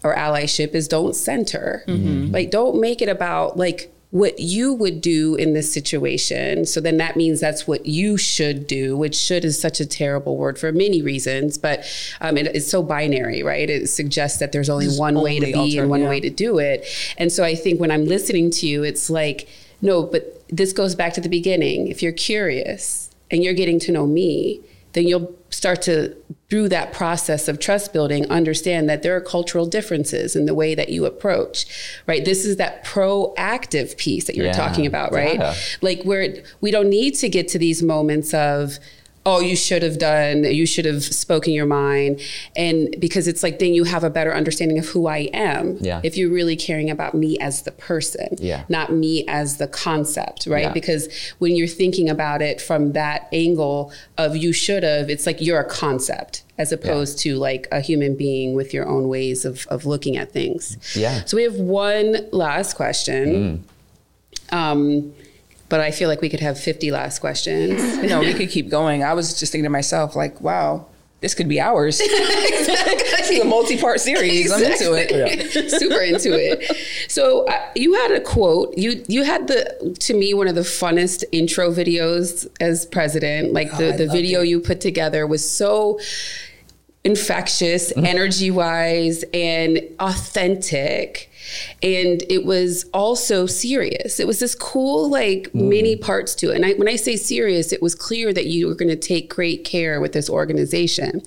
or 0.04 0.14
allyship 0.14 0.74
is 0.74 0.88
don't 0.88 1.14
center. 1.14 1.84
Like 2.32 2.50
don't 2.50 2.80
make 2.80 3.02
it 3.02 3.08
about 3.08 3.56
like 3.56 3.92
what 4.10 4.38
you 4.38 4.74
would 4.74 5.00
do 5.00 5.34
in 5.36 5.54
this 5.54 5.72
situation. 5.72 6.66
So 6.66 6.80
then 6.80 6.98
that 6.98 7.16
means 7.16 7.40
that's 7.40 7.66
what 7.66 7.86
you 7.86 8.18
should 8.18 8.66
do 8.66 8.96
which 8.96 9.16
should 9.16 9.44
is 9.44 9.58
such 9.58 9.80
a 9.80 9.86
terrible 9.86 10.36
word 10.36 10.58
for 10.58 10.70
many 10.70 11.00
reasons 11.00 11.56
but 11.56 11.84
um, 12.20 12.36
it, 12.36 12.46
it's 12.54 12.70
so 12.70 12.82
binary 12.82 13.42
right? 13.42 13.70
It 13.70 13.88
suggests 13.88 14.38
that 14.38 14.52
there's 14.52 14.68
only 14.68 14.86
There's 14.86 14.98
one 14.98 15.20
way 15.20 15.40
to 15.40 15.46
be 15.46 15.78
and 15.78 15.88
one 15.88 16.02
yeah. 16.02 16.08
way 16.08 16.20
to 16.20 16.30
do 16.30 16.58
it. 16.58 16.86
And 17.16 17.32
so 17.32 17.42
i 17.44 17.54
think 17.54 17.80
when 17.80 17.90
i'm 17.90 18.04
listening 18.04 18.50
to 18.50 18.66
you 18.66 18.82
it's 18.82 19.08
like 19.08 19.48
no 19.80 20.02
but 20.02 20.42
this 20.52 20.72
goes 20.74 20.94
back 20.94 21.14
to 21.14 21.20
the 21.20 21.30
beginning. 21.30 21.88
If 21.88 22.02
you're 22.02 22.12
curious 22.12 23.10
and 23.30 23.42
you're 23.42 23.54
getting 23.54 23.80
to 23.80 23.92
know 23.92 24.06
me 24.06 24.60
then 24.92 25.07
you'll 25.09 25.35
start 25.50 25.83
to 25.83 26.14
through 26.50 26.68
that 26.68 26.92
process 26.92 27.48
of 27.48 27.59
trust 27.59 27.92
building 27.94 28.28
understand 28.31 28.88
that 28.88 29.02
there 29.02 29.16
are 29.16 29.20
cultural 29.20 29.64
differences 29.66 30.37
in 30.37 30.44
the 30.46 30.55
way 30.55 30.74
that 30.74 30.88
you 30.90 31.05
approach 31.07 31.64
right 32.07 32.24
this 32.24 32.44
is 32.44 32.57
that 32.57 32.85
proactive 32.85 33.96
piece 33.96 34.24
that 34.24 34.37
you're 34.37 34.46
Yeah. 34.46 34.52
talking 34.52 34.87
about 34.87 35.12
right 35.12 35.38
Yeah. 35.38 35.55
like 35.81 36.02
where 36.02 36.42
we 36.61 36.70
don't 36.70 36.90
need 36.90 37.14
to 37.16 37.28
get 37.28 37.48
to 37.48 37.59
these 37.59 37.83
moments 37.83 38.35
of 38.35 38.78
oh 39.24 39.40
you 39.40 39.54
should 39.54 39.82
have 39.82 39.98
done 39.98 40.42
you 40.44 40.66
should 40.66 40.85
have 40.85 41.02
spoken 41.04 41.52
your 41.52 41.66
mind 41.66 42.20
and 42.56 42.96
because 42.98 43.28
it's 43.28 43.42
like 43.42 43.61
then 43.61 43.72
you 43.72 43.85
have 43.85 44.02
a 44.02 44.11
better 44.11 44.35
understanding 44.35 44.78
of 44.78 44.87
who 44.88 45.06
i 45.06 45.28
am 45.32 45.76
Yeah. 45.80 46.00
if 46.02 46.16
you're 46.16 46.30
really 46.32 46.56
caring 46.56 46.90
about 46.90 47.14
me 47.14 47.38
as 47.38 47.62
the 47.62 47.70
person 47.70 48.28
Yeah. 48.38 48.64
not 48.68 48.92
me 48.92 49.24
as 49.28 49.58
the 49.58 49.68
concept 49.68 50.46
right 50.46 50.62
Yeah. 50.62 50.72
because 50.72 51.08
when 51.38 51.54
you're 51.54 51.68
thinking 51.68 52.08
about 52.11 52.42
it 52.42 52.61
from 52.61 52.92
that 52.92 53.28
angle 53.32 53.92
of 54.18 54.37
you 54.37 54.52
should 54.52 54.82
have 54.82 55.08
it's 55.08 55.24
like 55.26 55.40
you're 55.40 55.61
a 55.61 55.68
concept 55.68 56.42
as 56.58 56.72
opposed 56.72 57.18
to 57.20 57.37
like 57.37 57.66
a 57.70 57.80
human 57.80 58.16
being 58.16 58.54
with 58.54 58.74
your 58.74 58.87
own 58.88 59.08
ways 59.08 59.44
of, 59.44 59.66
of 59.68 59.87
looking 59.87 60.16
at 60.16 60.32
things 60.32 60.76
Yeah. 60.96 61.24
so 61.26 61.37
we 61.37 61.44
have 61.44 61.56
one 61.56 62.28
last 62.32 62.74
question 62.74 63.64
um, 64.50 65.14
but 65.72 65.80
I 65.80 65.90
feel 65.90 66.11
like 66.11 66.20
we 66.20 66.28
could 66.28 66.40
have 66.40 66.61
50 66.61 66.90
last 66.90 67.20
questions. 67.20 67.80
No, 68.12 68.20
we 68.20 68.35
could 68.35 68.50
keep 68.50 68.68
going. 68.68 69.02
I 69.02 69.14
was 69.14 69.38
just 69.40 69.52
thinking 69.52 69.64
to 69.64 69.70
myself 69.70 70.14
like, 70.14 70.38
wow, 70.42 70.87
this 71.20 71.35
could 71.35 71.48
be 71.48 71.58
ours. 71.58 71.96
this 71.98 73.30
is 73.30 73.40
a 73.40 73.44
multi-part 73.44 74.00
series. 74.00 74.52
I'm 74.52 74.62
into 74.62 74.92
it. 74.92 75.70
Super 75.80 76.02
into 76.02 76.35
it. 76.35 76.76
So 77.08 77.46
uh, 77.46 77.58
you 77.74 77.94
had 77.94 78.11
a 78.11 78.20
quote. 78.20 78.76
You 78.76 79.02
you 79.08 79.22
had 79.22 79.46
the 79.46 79.96
to 80.00 80.12
me 80.14 80.35
one 80.35 80.46
of 80.46 80.56
the 80.56 80.61
funnest 80.61 81.24
intro 81.32 81.70
videos 81.70 82.46
as 82.61 82.85
president. 82.85 83.54
Like 83.54 83.70
the 83.78 83.94
I 83.94 83.96
the 83.96 84.08
video 84.08 84.42
it. 84.42 84.48
you 84.48 84.61
put 84.61 84.82
together 84.82 85.26
was 85.26 85.48
so 85.48 85.98
infectious, 87.02 87.92
energy 87.96 88.50
wise, 88.50 89.24
and 89.32 89.80
authentic. 90.00 91.32
And 91.83 92.22
it 92.28 92.44
was 92.44 92.87
also 92.92 93.46
serious. 93.46 94.20
It 94.20 94.26
was 94.26 94.38
this 94.38 94.55
cool, 94.55 95.11
like 95.11 95.55
many 95.55 95.96
parts 95.96 96.35
to 96.37 96.50
it. 96.50 96.57
And 96.57 96.66
I, 96.66 96.72
when 96.74 96.88
I 96.88 96.96
say 96.96 97.16
serious, 97.16 97.72
it 97.72 97.83
was 97.83 97.94
clear 97.94 98.33
that 98.33 98.46
you 98.46 98.68
were 98.68 98.74
going 98.74 98.88
to 98.88 98.96
take 98.96 99.28
great 99.28 99.64
care 99.64 100.00
with 100.00 100.12
this 100.12 100.31
organization. 100.31 101.22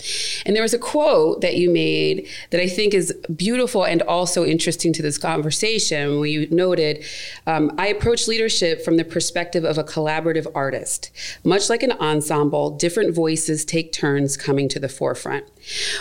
And 0.46 0.56
there 0.56 0.64
was 0.64 0.74
a 0.74 0.80
quote 0.80 1.42
that 1.42 1.56
you 1.56 1.70
made 1.70 2.28
that 2.52 2.62
I 2.62 2.68
think 2.68 2.94
is 2.94 3.14
beautiful 3.36 3.86
and 3.86 4.02
also 4.04 4.46
interesting 4.46 4.94
to 4.94 5.02
this 5.02 5.18
conversation 5.18 6.20
where 6.20 6.28
you 6.28 6.48
noted, 6.50 7.04
um, 7.48 7.72
I 7.78 7.88
approach 7.88 8.28
leadership 8.28 8.84
from 8.84 8.98
the 8.98 9.06
perspective 9.06 9.64
of 9.64 9.78
a 9.78 9.84
collaborative 9.84 10.48
artist. 10.56 11.12
Much 11.44 11.70
like 11.70 11.84
an 11.84 11.92
ensemble, 11.94 12.72
different 12.72 13.14
voices 13.14 13.66
take 13.66 13.92
turns 13.92 14.38
coming 14.38 14.70
to 14.70 14.80
the 14.80 14.90
forefront. 14.90 15.46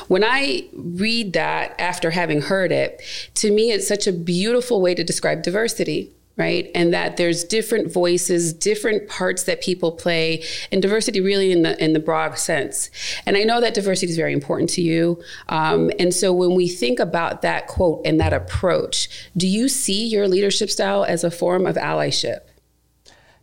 When 0.09 0.25
I 0.25 0.69
read 0.73 1.33
that 1.35 1.79
after 1.81 2.11
having 2.11 2.43
heard 2.43 2.73
it, 2.73 3.03
to 3.37 3.51
me, 3.51 3.71
it's 3.71 3.89
such 3.89 4.07
a 4.07 4.13
beautiful 4.13 4.81
way 4.81 4.95
to 4.95 5.05
describe 5.05 5.43
diversity. 5.43 6.11
Right. 6.37 6.69
And 6.75 6.93
that 6.93 7.17
there's 7.17 7.45
different 7.45 7.93
voices, 7.93 8.53
different 8.53 9.09
parts 9.09 9.45
that 9.45 9.63
people 9.63 9.93
play, 9.93 10.43
and 10.73 10.83
diversity 10.83 11.21
really 11.21 11.53
in 11.53 11.63
the 11.63 11.81
in 11.83 11.93
the 11.93 12.01
broad 12.01 12.37
sense. 12.39 12.91
And 13.25 13.37
I 13.37 13.45
know 13.45 13.61
that 13.61 13.73
diversity 13.73 14.11
is 14.11 14.17
very 14.17 14.33
important 14.33 14.69
to 14.71 14.83
you. 14.83 15.23
Um, 15.49 15.93
and 16.01 16.13
so 16.13 16.33
when 16.33 16.57
we 16.57 16.67
think 16.67 16.99
about 16.99 17.43
that 17.43 17.69
quote 17.69 18.03
and 18.05 18.19
that 18.19 18.33
approach, 18.33 19.29
do 19.37 19.47
you 19.47 19.69
see 19.69 20.09
your 20.09 20.27
leadership 20.27 20.71
style 20.71 21.05
as 21.05 21.23
a 21.23 21.31
form 21.31 21.67
of 21.67 21.77
allyship? 21.77 22.41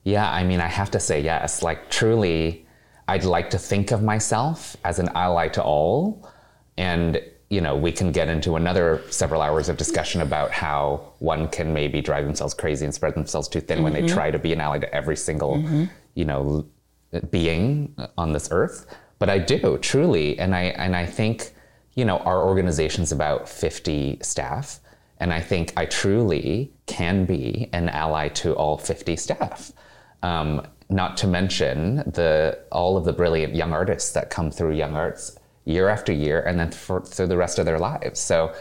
Yeah, 0.03 0.29
I 0.29 0.43
mean, 0.43 0.59
I 0.59 0.67
have 0.67 0.91
to 0.91 0.99
say 0.99 1.21
yes. 1.21 1.63
Like, 1.63 1.89
truly, 1.91 2.65
I'd 3.11 3.25
like 3.25 3.49
to 3.49 3.57
think 3.57 3.91
of 3.91 4.01
myself 4.01 4.77
as 4.85 4.97
an 4.97 5.09
ally 5.15 5.49
to 5.49 5.61
all. 5.61 6.25
And, 6.77 7.21
you 7.49 7.59
know, 7.59 7.75
we 7.75 7.91
can 7.91 8.13
get 8.13 8.29
into 8.29 8.55
another 8.55 9.01
several 9.09 9.41
hours 9.41 9.67
of 9.67 9.75
discussion 9.75 10.21
about 10.21 10.51
how 10.51 11.11
one 11.19 11.49
can 11.49 11.73
maybe 11.73 11.99
drive 11.99 12.23
themselves 12.23 12.53
crazy 12.53 12.85
and 12.85 12.93
spread 12.93 13.15
themselves 13.15 13.49
too 13.49 13.59
thin 13.59 13.83
when 13.83 13.91
they 13.91 14.07
try 14.07 14.31
to 14.31 14.39
be 14.39 14.53
an 14.53 14.61
ally 14.61 14.79
to 14.79 14.95
every 14.95 15.17
single, 15.17 15.61
you 16.13 16.23
know, 16.23 16.65
being 17.29 17.93
on 18.17 18.31
this 18.31 18.47
earth. 18.49 18.85
But 19.19 19.29
I 19.29 19.39
do, 19.39 19.77
truly. 19.79 20.39
And 20.39 20.55
I, 20.55 20.63
and 20.83 20.95
I 20.95 21.05
think, 21.05 21.51
you 21.95 22.05
know, 22.05 22.19
our 22.19 22.41
organization's 22.47 23.11
about 23.11 23.49
50 23.49 24.19
staff. 24.21 24.79
And 25.17 25.33
I 25.33 25.41
think 25.41 25.73
I 25.75 25.85
truly 25.85 26.71
can 26.85 27.25
be 27.25 27.69
an 27.73 27.89
ally 27.89 28.29
to 28.29 28.53
all 28.53 28.77
50 28.77 29.17
staff. 29.17 29.73
Um, 30.23 30.65
not 30.91 31.17
to 31.17 31.27
mention 31.27 31.97
the 31.97 32.59
all 32.71 32.97
of 32.97 33.05
the 33.05 33.13
brilliant 33.13 33.55
young 33.55 33.73
artists 33.73 34.11
that 34.11 34.29
come 34.29 34.51
through 34.51 34.73
Young 34.73 34.95
Arts 34.95 35.37
year 35.65 35.87
after 35.87 36.11
year, 36.11 36.41
and 36.41 36.59
then 36.59 36.71
for, 36.71 37.01
through 37.01 37.27
the 37.27 37.37
rest 37.37 37.59
of 37.59 37.65
their 37.65 37.79
lives. 37.79 38.19
So, 38.19 38.53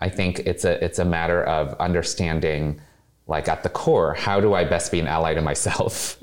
I 0.00 0.08
think 0.08 0.40
it's 0.40 0.64
a 0.64 0.82
it's 0.84 0.98
a 0.98 1.04
matter 1.04 1.44
of 1.44 1.74
understanding, 1.80 2.80
like 3.26 3.48
at 3.48 3.62
the 3.62 3.68
core, 3.68 4.14
how 4.14 4.40
do 4.40 4.54
I 4.54 4.64
best 4.64 4.90
be 4.92 5.00
an 5.00 5.06
ally 5.06 5.34
to 5.34 5.40
myself? 5.40 6.16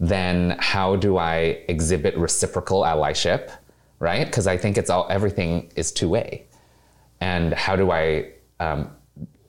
Then 0.00 0.56
how 0.58 0.96
do 0.96 1.18
I 1.18 1.64
exhibit 1.68 2.16
reciprocal 2.16 2.82
allyship, 2.82 3.50
right? 3.98 4.26
Because 4.26 4.46
I 4.46 4.56
think 4.56 4.78
it's 4.78 4.90
all 4.90 5.06
everything 5.10 5.70
is 5.76 5.92
two 5.92 6.08
way, 6.08 6.46
and 7.20 7.52
how 7.54 7.76
do 7.76 7.90
I 7.90 8.32
um, 8.60 8.90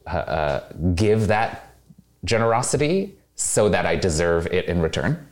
uh, 0.05 0.61
give 0.95 1.27
that 1.27 1.75
generosity 2.23 3.17
so 3.35 3.69
that 3.69 3.85
I 3.85 3.95
deserve 3.95 4.47
it 4.47 4.65
in 4.65 4.81
return? 4.81 5.27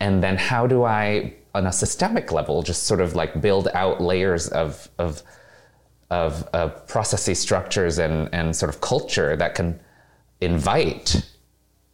And 0.00 0.22
then 0.22 0.36
how 0.36 0.66
do 0.66 0.84
I, 0.84 1.34
on 1.54 1.66
a 1.66 1.72
systemic 1.72 2.32
level, 2.32 2.62
just 2.62 2.84
sort 2.84 3.00
of 3.00 3.14
like 3.14 3.40
build 3.40 3.68
out 3.74 4.00
layers 4.00 4.48
of, 4.48 4.88
of, 4.98 5.22
of, 6.10 6.86
processes, 6.86 7.38
structures, 7.38 7.98
and, 7.98 8.28
and 8.32 8.54
sort 8.54 8.72
of 8.72 8.80
culture 8.80 9.36
that 9.36 9.54
can 9.54 9.78
invite 10.40 11.28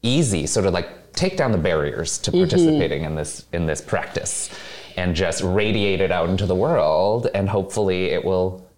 easy, 0.03 0.47
sort 0.47 0.67
of 0.67 0.73
like 0.73 1.13
take 1.15 1.37
down 1.37 1.53
the 1.53 1.59
barriers 1.59 2.19
to 2.19 2.31
mm-hmm. 2.31 2.41
participating 2.41 3.05
in 3.05 3.15
this 3.15 3.47
in 3.53 3.67
this 3.67 3.81
practice 3.81 4.51
and 4.97 5.17
just 5.17 5.43
radiate 5.43 6.01
it 6.01 6.13
out 6.13 6.29
into 6.29 6.47
the 6.47 6.55
world 6.55 7.29
and 7.35 7.49
hopefully 7.49 8.07
it 8.07 8.25
will 8.25 8.69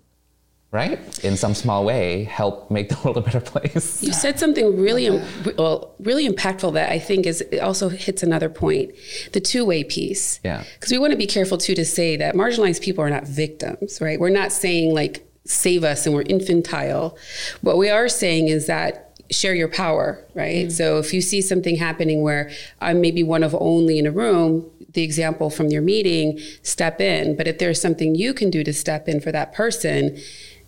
right 0.77 1.25
in 1.25 1.37
some 1.37 1.55
small 1.55 1.85
way 1.85 2.25
help 2.25 2.71
make 2.71 2.89
the 2.93 2.99
world 3.03 3.17
a 3.17 3.21
better 3.21 3.41
place 3.41 4.03
You 4.03 4.13
said 4.13 4.39
something 4.39 4.79
really, 4.79 5.09
well, 5.57 5.95
really 5.99 6.29
impactful 6.29 6.75
that 6.75 6.91
I 6.91 6.99
think 6.99 7.27
is 7.27 7.41
it 7.41 7.59
also 7.59 7.89
hits 7.89 8.23
another 8.23 8.49
point, 8.49 8.93
the 9.33 9.41
two-way 9.41 9.85
piece. 9.85 10.41
Yeah. 10.45 10.65
Because 10.75 10.93
we 10.93 10.99
want 10.99 11.13
to 11.13 11.17
be 11.17 11.27
careful 11.27 11.59
too 11.59 11.75
to 11.75 11.85
say 11.85 12.17
that 12.17 12.35
marginalized 12.35 12.83
people 12.83 13.03
are 13.03 13.11
not 13.11 13.27
victims, 13.27 14.01
right? 14.01 14.21
We're 14.21 14.39
not 14.43 14.53
saying 14.53 14.95
like 14.95 15.27
save 15.45 15.85
us 15.85 16.07
and 16.07 16.15
we're 16.15 16.23
infantile. 16.23 17.17
What 17.63 17.79
we 17.79 17.89
are 17.89 18.09
saying 18.09 18.49
is 18.49 18.67
that 18.67 19.07
share 19.31 19.55
your 19.55 19.69
power, 19.69 20.25
right? 20.35 20.67
Mm. 20.67 20.73
So 20.73 20.99
if 20.99 21.13
you 21.13 21.21
see 21.21 21.41
something 21.41 21.77
happening 21.77 22.23
where 22.23 22.51
I'm 22.81 23.01
maybe 23.01 23.23
one 23.23 23.43
of 23.43 23.55
only 23.59 23.99
in 23.99 24.07
a 24.07 24.13
room, 24.13 24.71
the 24.93 25.03
example 25.03 25.51
from 25.51 25.69
your 25.69 25.83
meeting, 25.83 26.39
step 26.63 27.01
in. 27.01 27.37
But 27.37 27.47
if 27.47 27.59
there's 27.59 27.81
something 27.81 28.15
you 28.15 28.33
can 28.33 28.51
do 28.51 28.65
to 28.65 28.73
step 28.73 29.09
in 29.09 29.21
for 29.21 29.33
that 29.33 29.53
person, 29.53 30.19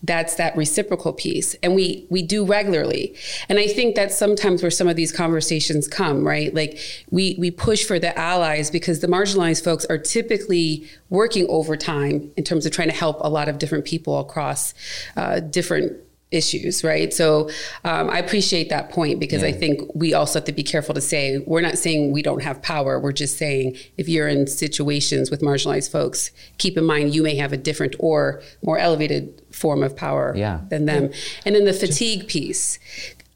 that's 0.03 0.37
that 0.37 0.57
reciprocal 0.57 1.13
piece. 1.13 1.55
And 1.63 1.75
we 1.75 2.07
we 2.09 2.23
do 2.23 2.45
regularly. 2.45 3.17
And 3.49 3.59
i 3.59 3.67
think 3.67 3.95
that's 3.97 4.17
sometimes 4.17 4.63
where 4.63 4.71
some 4.71 4.89
of 4.89 4.97
these 4.97 5.13
conversations 5.13 5.89
come 5.89 6.27
right? 6.27 6.55
Like 6.55 6.79
we 7.11 7.37
we 7.39 7.51
push 7.51 7.85
for 7.85 7.99
the 7.99 8.17
allies 8.19 8.71
because 8.71 9.01
the 9.01 9.07
marginalized 9.07 9.65
folks 9.65 9.85
are 9.87 9.99
typically 9.99 10.87
working 11.11 11.47
overtime 11.49 12.31
in 12.37 12.45
terms 12.45 12.67
of 12.67 12.73
trying 12.73 12.89
to 12.89 12.95
help 12.95 13.19
a 13.21 13.29
lot 13.29 13.49
of 13.49 13.59
different 13.59 13.85
people 13.85 14.19
across 14.21 14.75
uh, 15.17 15.41
different 15.41 15.97
issues, 16.31 16.85
right? 16.85 17.13
So 17.13 17.49
um, 17.85 18.11
I 18.11 18.19
appreciate 18.19 18.69
that 18.69 18.91
point 18.91 19.19
because 19.19 19.43
I 19.43 19.51
think 19.53 19.81
we 19.95 20.13
also 20.13 20.39
have 20.39 20.45
to 20.47 20.53
be 20.53 20.63
careful 20.63 20.95
to 20.95 21.01
say 21.01 21.39
we're 21.47 21.63
not 21.63 21.79
saying 21.79 22.13
we 22.13 22.21
don't 22.23 22.43
have 22.43 22.61
power. 22.61 23.01
We're 23.01 23.13
just 23.13 23.39
saying 23.39 23.77
if 23.97 24.09
you're 24.09 24.29
in 24.29 24.47
situations 24.47 25.31
with 25.31 25.41
marginalized 25.41 25.91
folks, 25.91 26.31
keep 26.59 26.77
in 26.77 26.85
mind 26.85 27.15
you 27.15 27.23
may 27.23 27.37
have 27.37 27.53
a 27.53 27.57
different 27.57 27.97
or 27.99 28.43
more 28.63 28.79
elevated 28.79 29.41
form 29.53 29.83
of 29.83 29.97
power 29.97 30.35
Yeah. 30.37 30.61
than 30.69 30.85
them. 30.85 31.11
And 31.47 31.55
then 31.55 31.65
the 31.65 31.73
fatigue 31.73 32.29
piece. 32.29 32.79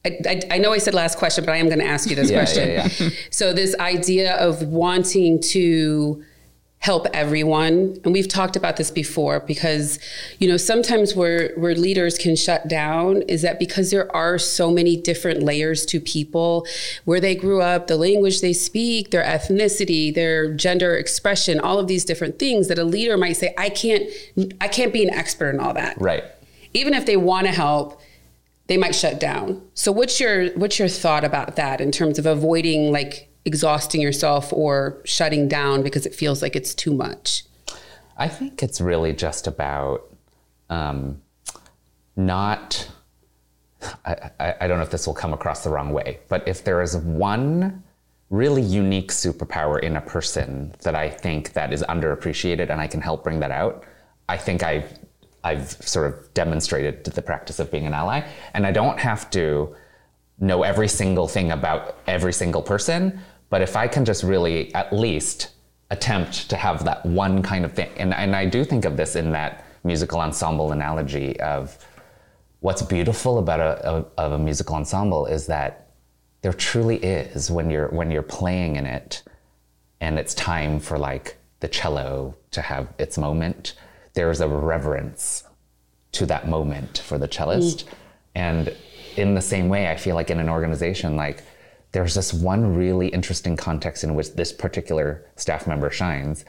I, 0.04 0.18
I, 0.26 0.40
I 0.52 0.58
know 0.58 0.72
I 0.72 0.78
said 0.78 0.94
last 0.94 1.16
question, 1.16 1.44
but 1.44 1.52
I 1.52 1.58
am 1.58 1.68
going 1.68 1.78
to 1.78 1.86
ask 1.86 2.10
you 2.10 2.16
this 2.16 2.30
Yeah, 2.30 2.38
question. 2.38 2.68
yeah, 2.68 2.88
yeah. 2.98 3.08
So 3.30 3.52
this 3.52 3.74
idea 3.78 4.34
of 4.36 4.62
wanting 4.64 5.40
to 5.40 6.24
help 6.82 7.06
everyone. 7.14 7.96
And 8.02 8.12
we've 8.12 8.26
talked 8.26 8.56
about 8.56 8.76
this 8.76 8.90
before 8.90 9.38
because 9.38 10.00
you 10.40 10.48
know 10.48 10.56
sometimes 10.56 11.14
where 11.14 11.54
where 11.54 11.76
leaders 11.76 12.18
can 12.18 12.34
shut 12.34 12.66
down 12.66 13.22
is 13.22 13.42
that 13.42 13.60
because 13.60 13.92
there 13.92 14.14
are 14.14 14.36
so 14.36 14.68
many 14.68 14.96
different 14.96 15.44
layers 15.44 15.86
to 15.86 16.00
people 16.00 16.66
where 17.04 17.20
they 17.20 17.36
grew 17.36 17.62
up 17.62 17.86
the 17.86 17.96
language 17.96 18.40
they 18.40 18.52
speak 18.52 19.12
their 19.12 19.22
ethnicity 19.22 20.12
their 20.12 20.52
gender 20.52 20.96
expression 20.96 21.60
all 21.60 21.78
of 21.78 21.86
these 21.86 22.04
different 22.04 22.40
things 22.40 22.66
that 22.66 22.78
a 22.78 22.84
leader 22.84 23.16
might 23.16 23.34
say 23.34 23.54
i 23.56 23.68
can't 23.68 24.10
i 24.60 24.66
can't 24.66 24.92
be 24.92 25.04
an 25.04 25.14
expert 25.14 25.50
in 25.50 25.60
all 25.60 25.74
that. 25.74 25.96
Right. 26.00 26.24
even 26.74 26.94
if 26.94 27.06
they 27.06 27.16
want 27.16 27.46
to 27.46 27.52
help 27.52 28.00
they 28.68 28.76
might 28.76 28.94
shut 28.94 29.20
down. 29.20 29.60
So 29.74 29.92
what's 29.92 30.18
your 30.18 30.50
what's 30.52 30.78
your 30.78 30.88
thought 30.88 31.24
about 31.24 31.56
that 31.56 31.80
in 31.80 31.92
terms 31.92 32.18
of 32.18 32.26
avoiding 32.26 32.90
like 32.92 33.28
exhausting 33.44 34.00
yourself 34.00 34.52
or 34.52 35.00
shutting 35.04 35.48
down 35.48 35.82
because 35.82 36.06
it 36.06 36.14
feels 36.14 36.42
like 36.42 36.54
it's 36.54 36.74
too 36.74 36.94
much 36.94 37.44
I 38.16 38.28
think 38.28 38.62
it's 38.62 38.80
really 38.80 39.12
just 39.12 39.46
about 39.46 40.08
um, 40.70 41.20
not. 42.16 42.88
I, 44.04 44.54
I, 44.60 44.68
don't 44.68 44.78
know 44.78 44.84
if 44.84 44.90
this 44.90 45.08
will 45.08 45.14
come 45.14 45.32
across 45.32 45.64
the 45.64 45.70
wrong 45.70 45.92
way, 45.92 46.20
but 46.28 46.46
if 46.46 46.62
there 46.62 46.82
is 46.82 46.96
one 46.96 47.82
really 48.30 48.62
unique 48.62 49.10
superpower 49.10 49.80
in 49.80 49.96
a 49.96 50.00
person 50.00 50.72
that 50.82 50.94
I 50.94 51.10
think 51.10 51.52
that 51.54 51.72
is 51.72 51.82
underappreciated 51.88 52.70
and 52.70 52.80
I 52.80 52.86
can 52.86 53.00
help 53.00 53.24
bring 53.24 53.40
that 53.40 53.50
out, 53.50 53.84
I 54.28 54.36
think 54.36 54.62
I've 54.62 54.98
I've 55.42 55.72
sort 55.72 56.12
of 56.12 56.32
demonstrated 56.32 57.02
the 57.04 57.22
practice 57.22 57.58
of 57.58 57.72
being 57.72 57.86
an 57.86 57.92
ally, 57.92 58.22
and 58.54 58.64
I 58.64 58.70
don't 58.70 59.00
have 59.00 59.30
to 59.30 59.74
know 60.38 60.62
every 60.62 60.88
single 60.88 61.26
thing 61.26 61.50
about 61.50 61.98
every 62.06 62.32
single 62.32 62.62
person, 62.62 63.20
but 63.52 63.60
if 63.60 63.76
I 63.76 63.86
can 63.86 64.06
just 64.06 64.22
really 64.22 64.74
at 64.74 64.94
least 64.94 65.50
attempt 65.90 66.48
to 66.48 66.56
have 66.56 66.86
that 66.86 67.04
one 67.04 67.42
kind 67.42 67.66
of 67.66 67.74
thing, 67.74 67.90
and, 67.98 68.14
and 68.14 68.34
I 68.34 68.46
do 68.46 68.64
think 68.64 68.86
of 68.86 68.96
this 68.96 69.14
in 69.14 69.30
that 69.32 69.66
musical 69.84 70.20
ensemble 70.20 70.72
analogy 70.72 71.38
of 71.38 71.76
what's 72.60 72.80
beautiful 72.80 73.38
about 73.38 73.60
a, 73.60 73.84
of, 73.84 74.10
of 74.16 74.32
a 74.32 74.38
musical 74.38 74.74
ensemble 74.74 75.26
is 75.26 75.48
that 75.48 75.90
there 76.40 76.54
truly 76.54 76.96
is 76.96 77.50
when 77.50 77.68
you're 77.68 77.88
when 77.88 78.10
you're 78.10 78.22
playing 78.22 78.76
in 78.76 78.86
it 78.86 79.22
and 80.00 80.18
it's 80.18 80.32
time 80.32 80.80
for 80.80 80.96
like 80.96 81.36
the 81.60 81.68
cello 81.68 82.34
to 82.52 82.62
have 82.62 82.88
its 82.98 83.18
moment 83.18 83.74
there's 84.14 84.40
a 84.40 84.48
reverence 84.48 85.44
to 86.12 86.24
that 86.24 86.48
moment 86.48 87.02
for 87.04 87.18
the 87.18 87.28
cellist. 87.28 87.84
Mm. 87.84 87.92
And 88.34 88.76
in 89.16 89.34
the 89.34 89.42
same 89.42 89.68
way 89.68 89.90
i 89.90 89.96
feel 89.96 90.14
like 90.14 90.30
in 90.30 90.38
an 90.38 90.48
organization 90.48 91.16
like 91.16 91.44
there's 91.92 92.14
this 92.14 92.32
one 92.32 92.74
really 92.74 93.08
interesting 93.08 93.56
context 93.56 94.02
in 94.04 94.14
which 94.14 94.32
this 94.34 94.52
particular 94.52 95.26
staff 95.36 95.66
member 95.66 95.90
shines. 95.90 96.44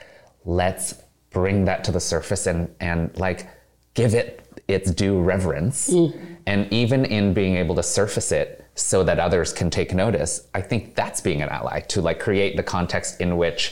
Let's 0.45 0.95
bring 1.29 1.65
that 1.65 1.83
to 1.85 1.91
the 1.91 1.99
surface 1.99 2.47
and 2.47 2.73
and 2.79 3.15
like 3.17 3.47
give 3.93 4.13
it 4.13 4.61
its 4.67 4.91
due 4.91 5.19
reverence. 5.19 5.89
Mm. 5.89 6.37
And 6.45 6.73
even 6.73 7.05
in 7.05 7.33
being 7.33 7.55
able 7.55 7.75
to 7.75 7.83
surface 7.83 8.31
it 8.31 8.65
so 8.75 9.03
that 9.03 9.19
others 9.19 9.53
can 9.53 9.69
take 9.69 9.93
notice 9.93 10.47
i 10.55 10.59
think 10.59 10.95
that's 10.95 11.21
being 11.21 11.43
an 11.43 11.49
ally 11.49 11.79
to 11.81 12.01
like 12.01 12.19
create 12.19 12.57
the 12.57 12.63
context 12.63 13.21
in 13.21 13.37
which 13.37 13.71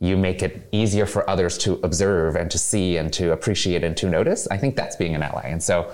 you 0.00 0.16
make 0.16 0.42
it 0.42 0.68
easier 0.70 1.06
for 1.06 1.28
others 1.28 1.58
to 1.58 1.80
observe 1.82 2.36
and 2.36 2.50
to 2.50 2.58
see 2.58 2.96
and 2.96 3.12
to 3.12 3.32
appreciate 3.32 3.82
and 3.82 3.96
to 3.96 4.08
notice. 4.08 4.46
I 4.48 4.56
think 4.56 4.76
that's 4.76 4.96
being 4.96 5.14
an 5.14 5.22
ally. 5.22 5.46
And 5.46 5.62
so 5.62 5.92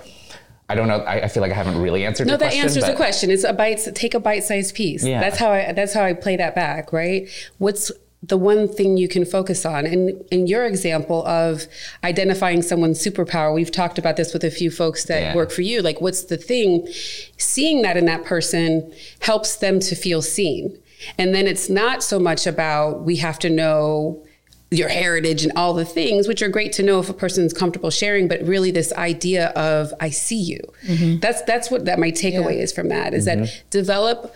i 0.68 0.74
don't 0.74 0.88
know 0.88 0.98
i, 1.00 1.22
I 1.24 1.28
feel 1.28 1.42
like 1.42 1.52
i 1.52 1.54
haven't 1.54 1.80
really 1.80 2.04
answered 2.04 2.26
no 2.26 2.36
that 2.36 2.46
question 2.46 2.62
answers 2.64 2.84
the 2.86 2.94
question. 2.94 3.30
It's 3.30 3.44
a 3.44 3.52
bite 3.52 3.80
take 3.94 4.14
a 4.14 4.20
bite-sized 4.20 4.74
piece. 4.74 5.04
Yeah. 5.04 5.20
that's 5.20 5.38
how 5.38 5.50
i 5.52 5.72
that's 5.72 5.92
how 5.92 6.02
i 6.04 6.12
play 6.12 6.36
that 6.36 6.54
back 6.54 6.92
right? 6.92 7.28
What's 7.58 7.90
the 8.22 8.38
one 8.38 8.66
thing 8.68 8.96
you 8.96 9.06
can 9.06 9.26
focus 9.26 9.66
on? 9.66 9.84
And 9.84 10.24
in 10.30 10.46
your 10.46 10.64
example 10.64 11.26
of 11.26 11.66
identifying 12.02 12.62
someone's 12.62 12.98
superpower 12.98 13.54
we've 13.54 13.70
talked 13.70 13.98
about 13.98 14.16
this 14.16 14.32
with 14.32 14.44
a 14.44 14.50
few 14.50 14.70
folks 14.70 15.04
that 15.04 15.20
Yeah. 15.20 15.34
work 15.34 15.50
for 15.50 15.60
you. 15.60 15.82
Like 15.82 16.00
what's 16.00 16.24
the 16.24 16.38
thing? 16.38 16.88
Seeing 17.36 17.82
that 17.82 17.98
in 17.98 18.06
that 18.06 18.24
person 18.24 18.90
helps 19.20 19.56
them 19.56 19.78
to 19.80 19.94
feel 19.94 20.22
seen. 20.22 20.78
And 21.18 21.34
then 21.34 21.46
it's 21.46 21.68
not 21.68 22.02
so 22.02 22.18
much 22.18 22.46
about 22.46 23.04
we 23.04 23.16
have 23.16 23.38
to 23.40 23.50
know 23.50 24.24
your 24.70 24.88
heritage 24.88 25.44
and 25.44 25.52
all 25.56 25.74
the 25.74 25.84
things, 25.84 26.26
which 26.26 26.42
are 26.42 26.48
great 26.48 26.72
to 26.74 26.82
know 26.82 26.98
if 26.98 27.08
a 27.08 27.14
person's 27.14 27.52
comfortable 27.52 27.90
sharing, 27.90 28.26
but 28.28 28.42
really 28.42 28.70
this 28.70 28.92
idea 28.94 29.48
of 29.50 29.92
I 30.00 30.10
see 30.10 30.40
you. 30.40 30.60
Mm-hmm. 30.86 31.20
That's 31.20 31.42
that's 31.42 31.70
what 31.70 31.84
that 31.84 31.98
my 31.98 32.10
takeaway 32.10 32.56
Yeah. 32.56 32.62
is 32.62 32.72
from 32.72 32.88
that 32.88 33.14
is 33.14 33.24
that 33.26 33.38
mm-hmm. 33.38 33.68
develop 33.70 34.34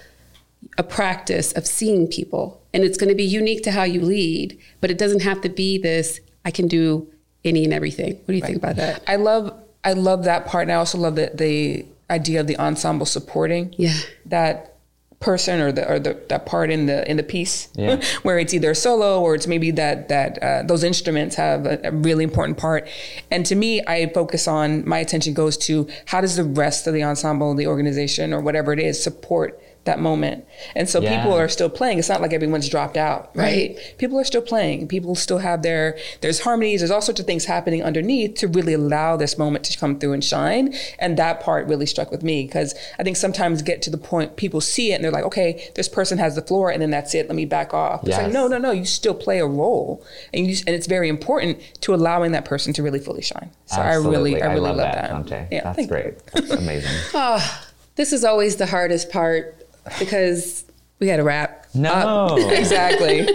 a 0.76 0.82
practice 0.82 1.52
of 1.52 1.66
seeing 1.66 2.06
people. 2.06 2.60
And 2.72 2.84
it's 2.84 2.98
going 2.98 3.08
to 3.08 3.14
be 3.14 3.24
unique 3.24 3.62
to 3.64 3.72
how 3.72 3.84
you 3.84 4.00
lead, 4.00 4.58
but 4.80 4.90
it 4.90 4.98
doesn't 4.98 5.22
have 5.22 5.40
to 5.40 5.48
be 5.48 5.78
this 5.78 6.20
I 6.44 6.50
can 6.50 6.68
do 6.68 7.08
any 7.44 7.64
and 7.64 7.72
everything. 7.72 8.14
What 8.14 8.28
do 8.28 8.34
you 8.34 8.42
think 8.42 8.56
about 8.56 8.76
that? 8.76 9.02
I 9.06 9.16
love 9.16 9.58
I 9.84 9.92
love 9.94 10.24
that 10.24 10.46
part, 10.46 10.62
and 10.64 10.72
I 10.72 10.76
also 10.76 10.98
love 10.98 11.16
the 11.16 11.30
the 11.34 11.86
idea 12.10 12.40
of 12.40 12.46
the 12.46 12.58
ensemble 12.58 13.06
supporting 13.06 13.74
Yeah. 13.76 13.94
that 14.26 14.77
person 15.20 15.60
or 15.60 15.72
the 15.72 15.88
or 15.90 15.98
the 15.98 16.16
that 16.28 16.46
part 16.46 16.70
in 16.70 16.86
the 16.86 17.08
in 17.10 17.16
the 17.16 17.22
piece 17.24 17.68
Yeah. 17.74 18.00
where 18.22 18.38
it's 18.38 18.54
either 18.54 18.72
solo 18.72 19.20
or 19.20 19.34
it's 19.34 19.48
maybe 19.48 19.72
that 19.72 20.08
that 20.08 20.40
uh, 20.40 20.62
those 20.62 20.84
instruments 20.84 21.34
have 21.34 21.66
a, 21.66 21.80
a 21.82 21.90
really 21.90 22.22
important 22.22 22.56
part 22.56 22.86
and 23.28 23.44
to 23.46 23.56
me 23.56 23.82
i 23.88 24.06
focus 24.14 24.46
on 24.46 24.88
my 24.88 24.98
attention 24.98 25.34
goes 25.34 25.56
to 25.58 25.88
how 26.06 26.20
does 26.20 26.36
the 26.36 26.44
rest 26.44 26.86
of 26.86 26.94
the 26.94 27.02
ensemble 27.02 27.52
the 27.56 27.66
organization 27.66 28.32
or 28.32 28.40
whatever 28.40 28.72
it 28.72 28.78
is 28.78 29.02
support 29.02 29.60
that 29.88 29.98
moment. 29.98 30.44
And 30.76 30.88
so 30.88 31.00
Yeah. 31.00 31.16
people 31.16 31.32
are 31.36 31.48
still 31.48 31.68
playing. 31.68 31.98
It's 31.98 32.08
not 32.08 32.20
like 32.20 32.32
everyone's 32.32 32.68
dropped 32.68 32.96
out 32.96 33.30
right? 33.34 33.76
people 33.98 34.18
are 34.20 34.24
still 34.24 34.42
playing. 34.42 34.86
People 34.88 35.14
still 35.14 35.38
have 35.38 35.62
their 35.62 35.96
there's 36.20 36.40
harmonies. 36.40 36.80
There's 36.80 36.90
all 36.90 37.02
sorts 37.02 37.20
of 37.20 37.26
things 37.26 37.44
happening 37.46 37.82
underneath 37.82 38.34
to 38.40 38.46
really 38.48 38.74
allow 38.74 39.16
this 39.16 39.36
moment 39.38 39.64
to 39.66 39.78
come 39.78 39.98
through 39.98 40.12
and 40.12 40.22
shine. 40.24 40.74
And 40.98 41.16
that 41.16 41.40
part 41.40 41.66
really 41.66 41.86
struck 41.86 42.10
with 42.10 42.22
me 42.22 42.44
because 42.46 42.74
i 42.98 43.02
think 43.02 43.16
sometimes 43.16 43.62
get 43.62 43.82
to 43.82 43.90
the 43.90 43.98
point 43.98 44.36
people 44.36 44.60
see 44.60 44.92
it 44.92 44.96
and 44.96 45.04
they're 45.04 45.10
like 45.18 45.24
okay 45.24 45.50
this 45.74 45.88
person 45.88 46.18
has 46.18 46.34
the 46.34 46.42
floor 46.42 46.70
and 46.70 46.80
then 46.82 46.90
that's 46.90 47.14
it. 47.14 47.26
Let 47.28 47.36
me 47.36 47.44
back 47.46 47.72
off. 47.74 48.06
It's 48.06 48.16
like 48.16 48.32
no 48.32 48.46
no 48.48 48.58
no. 48.58 48.70
You 48.70 48.84
still 48.84 49.14
play 49.14 49.38
a 49.40 49.46
role. 49.46 50.04
And 50.34 50.46
you 50.46 50.56
and 50.66 50.74
it's 50.76 50.86
very 50.86 51.08
important 51.08 51.58
to 51.80 51.94
allowing 51.94 52.32
that 52.32 52.44
person 52.44 52.72
to 52.74 52.82
really 52.82 53.00
fully 53.00 53.22
shine. 53.22 53.50
So 53.66 53.80
i 53.80 53.94
really 53.94 54.42
i 54.42 54.46
really 54.46 54.60
love, 54.60 54.76
love 54.76 54.92
that, 54.92 55.10
that, 55.10 55.26
Shantae. 55.26 55.48
Yeah, 55.50 55.72
That's 55.72 55.86
great. 55.86 56.14
That's 56.32 56.50
amazing. 56.50 56.90
oh, 57.14 57.40
This 57.96 58.12
is 58.12 58.22
always 58.24 58.54
the 58.56 58.66
hardest 58.66 59.10
part 59.10 59.57
because 59.98 60.64
we 60.98 61.06
got 61.06 61.16
to 61.16 61.24
wrap. 61.24 61.66
No. 61.74 62.36
exactly 62.50 63.28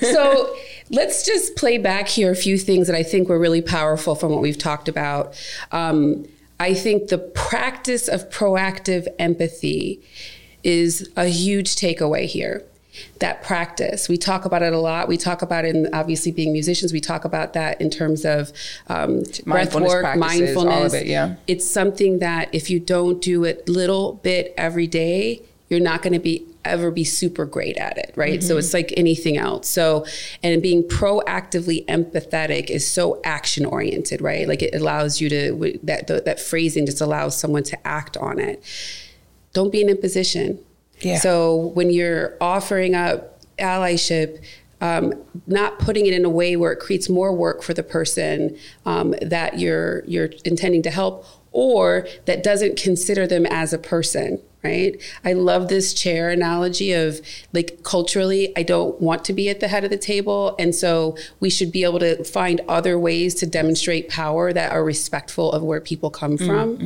so 0.00 0.54
let's 0.90 1.24
just 1.24 1.56
play 1.56 1.78
back 1.78 2.08
here 2.08 2.30
a 2.30 2.36
few 2.36 2.58
things 2.58 2.86
that 2.86 2.96
I 2.96 3.02
think 3.02 3.28
were 3.28 3.38
really 3.38 3.62
powerful 3.62 4.14
from 4.14 4.32
what 4.32 4.40
we've 4.40 4.58
talked 4.58 4.88
about. 4.88 5.34
Um, 5.72 6.26
I 6.58 6.74
think 6.74 7.08
the 7.08 7.18
practice 7.18 8.08
of 8.08 8.30
proactive 8.30 9.08
empathy 9.18 10.00
is 10.62 11.08
a 11.16 11.26
huge 11.26 11.76
takeaway 11.76 12.26
here. 12.26 12.64
That 13.18 13.42
practice, 13.42 14.08
we 14.08 14.16
talk 14.16 14.46
about 14.46 14.62
it 14.62 14.72
a 14.72 14.78
lot. 14.78 15.06
We 15.06 15.18
talk 15.18 15.42
about 15.42 15.66
it 15.66 15.76
in 15.76 15.92
obviously 15.92 16.32
being 16.32 16.50
musicians. 16.50 16.94
We 16.94 17.00
talk 17.00 17.26
about 17.26 17.52
that 17.52 17.78
in 17.78 17.90
terms 17.90 18.24
of 18.24 18.52
um, 18.88 19.22
breath 19.22 19.44
Mindfulness 19.46 19.92
work, 19.92 20.02
practices, 20.02 20.56
all 20.56 20.62
of 20.62 20.68
mindfulness. 20.68 20.94
it, 20.94 21.06
yeah. 21.06 21.34
It's 21.46 21.70
something 21.70 22.20
that 22.20 22.54
if 22.54 22.70
you 22.70 22.80
don't 22.80 23.20
do 23.20 23.44
it 23.44 23.68
little 23.68 24.14
bit 24.14 24.54
every 24.56 24.86
day, 24.86 25.42
you're 25.68 25.80
not 25.80 26.02
going 26.02 26.12
to 26.12 26.18
be 26.18 26.46
ever 26.64 26.90
be 26.90 27.04
super 27.04 27.44
great 27.44 27.76
at 27.76 27.96
it, 27.96 28.12
right? 28.16 28.42
So 28.42 28.56
it's 28.56 28.74
like 28.74 28.92
anything 28.96 29.36
else. 29.36 29.68
So 29.68 30.04
and 30.42 30.60
being 30.60 30.82
proactively 30.82 31.84
empathetic 31.86 32.70
is 32.70 32.86
so 32.86 33.20
action 33.24 33.64
oriented, 33.64 34.20
right? 34.20 34.46
Like 34.48 34.62
it 34.62 34.74
allows 34.74 35.20
you 35.20 35.28
to 35.30 35.78
that 35.84 36.06
that 36.08 36.40
phrasing 36.40 36.86
just 36.86 37.00
allows 37.00 37.38
someone 37.38 37.62
to 37.64 37.86
act 37.86 38.16
on 38.16 38.38
it. 38.38 38.62
Don't 39.52 39.72
be 39.72 39.80
in 39.80 39.88
imposition. 39.88 40.58
Yeah. 41.00 41.18
So 41.18 41.56
when 41.56 41.90
you're 41.90 42.36
offering 42.40 42.94
up 42.94 43.40
allyship, 43.58 44.42
um, 44.80 45.14
not 45.46 45.78
putting 45.78 46.06
it 46.06 46.12
in 46.12 46.24
a 46.24 46.30
way 46.30 46.56
where 46.56 46.72
it 46.72 46.80
creates 46.80 47.08
more 47.08 47.32
work 47.32 47.62
for 47.62 47.74
the 47.74 47.82
person 47.82 48.56
um, 48.84 49.14
that 49.22 49.58
you're 49.58 50.04
you're 50.06 50.30
intending 50.44 50.82
to 50.82 50.90
help, 50.90 51.24
or 51.56 52.06
that 52.26 52.42
doesn't 52.42 52.76
consider 52.76 53.26
them 53.26 53.46
as 53.46 53.72
a 53.72 53.78
person. 53.78 54.40
Right. 54.62 55.00
I 55.24 55.32
love 55.32 55.68
this 55.68 55.94
chair 55.94 56.28
analogy 56.28 56.92
of 56.92 57.20
like 57.52 57.84
culturally, 57.84 58.52
I 58.56 58.64
don't 58.64 59.00
want 59.00 59.24
to 59.26 59.32
be 59.32 59.48
at 59.48 59.60
the 59.60 59.68
head 59.68 59.84
of 59.84 59.90
the 59.90 59.96
table. 59.96 60.56
And 60.58 60.74
so 60.74 61.16
we 61.38 61.50
should 61.50 61.70
be 61.70 61.84
able 61.84 62.00
to 62.00 62.24
find 62.24 62.60
other 62.68 62.98
ways 62.98 63.36
to 63.36 63.46
demonstrate 63.46 64.08
power 64.08 64.52
that 64.52 64.72
are 64.72 64.82
respectful 64.82 65.52
of 65.52 65.62
where 65.62 65.80
people 65.80 66.10
come 66.10 66.36
from. 66.36 66.78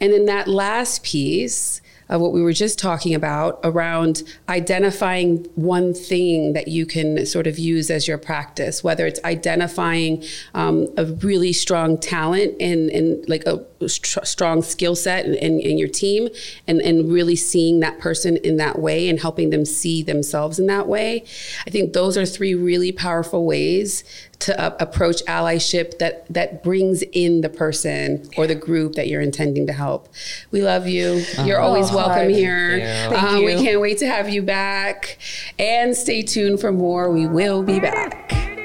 And 0.00 0.12
then 0.12 0.26
that 0.26 0.48
last 0.48 1.04
piece 1.04 1.80
of 2.08 2.20
what 2.20 2.32
we 2.32 2.42
were 2.42 2.52
just 2.52 2.78
talking 2.78 3.14
about 3.14 3.60
around 3.62 4.22
identifying 4.48 5.44
one 5.56 5.92
thing 5.92 6.54
that 6.54 6.68
you 6.68 6.86
can 6.86 7.26
sort 7.26 7.46
of 7.46 7.58
use 7.58 7.90
as 7.90 8.08
your 8.08 8.18
practice, 8.18 8.82
whether 8.82 9.06
it's 9.06 9.22
identifying 9.24 10.24
um, 10.54 10.88
a 10.96 11.04
really 11.04 11.52
strong 11.52 11.98
talent 11.98 12.54
and, 12.60 12.88
and 12.90 13.28
like 13.28 13.44
a 13.46 13.64
st- 13.86 14.26
strong 14.26 14.62
skill 14.62 14.96
set 14.96 15.24
in, 15.26 15.34
in, 15.34 15.60
in, 15.60 15.78
your 15.78 15.88
team 15.88 16.28
and, 16.66 16.80
and 16.80 17.12
really 17.12 17.36
seeing 17.36 17.80
that 17.80 17.98
person 17.98 18.36
in 18.38 18.56
that 18.56 18.78
way 18.78 19.08
and 19.08 19.20
helping 19.20 19.50
them 19.50 19.64
see 19.64 20.02
themselves 20.02 20.58
in 20.58 20.66
that 20.66 20.88
way. 20.88 21.24
I 21.66 21.70
think 21.70 21.92
those 21.92 22.16
are 22.16 22.26
three 22.26 22.54
really 22.54 22.92
powerful 22.92 23.44
ways 23.46 24.04
to 24.40 24.58
uh, 24.60 24.76
approach 24.78 25.24
allyship 25.24 25.98
that 25.98 26.32
that 26.32 26.62
brings 26.62 27.02
in 27.12 27.40
the 27.40 27.48
person 27.48 28.28
or 28.36 28.46
the 28.46 28.54
group 28.54 28.94
that 28.94 29.08
you're 29.08 29.20
intending 29.20 29.66
to 29.66 29.72
help. 29.72 30.08
We 30.50 30.62
love 30.62 30.86
you. 30.86 31.24
You're 31.44 31.60
always 31.60 31.90
Oh, 31.90 31.96
welcome 31.96 32.30
hi. 32.30 32.30
here. 32.30 32.78
Thank 33.10 33.32
you. 33.32 33.38
Uh, 33.38 33.40
We 33.40 33.54
can't 33.64 33.80
wait 33.80 33.98
to 33.98 34.06
have 34.06 34.28
you 34.28 34.42
back. 34.42 35.18
And 35.58 35.96
stay 35.96 36.22
tuned 36.22 36.60
for 36.60 36.70
more. 36.72 37.10
We 37.10 37.26
will 37.26 37.62
be 37.62 37.80
back. 37.80 38.57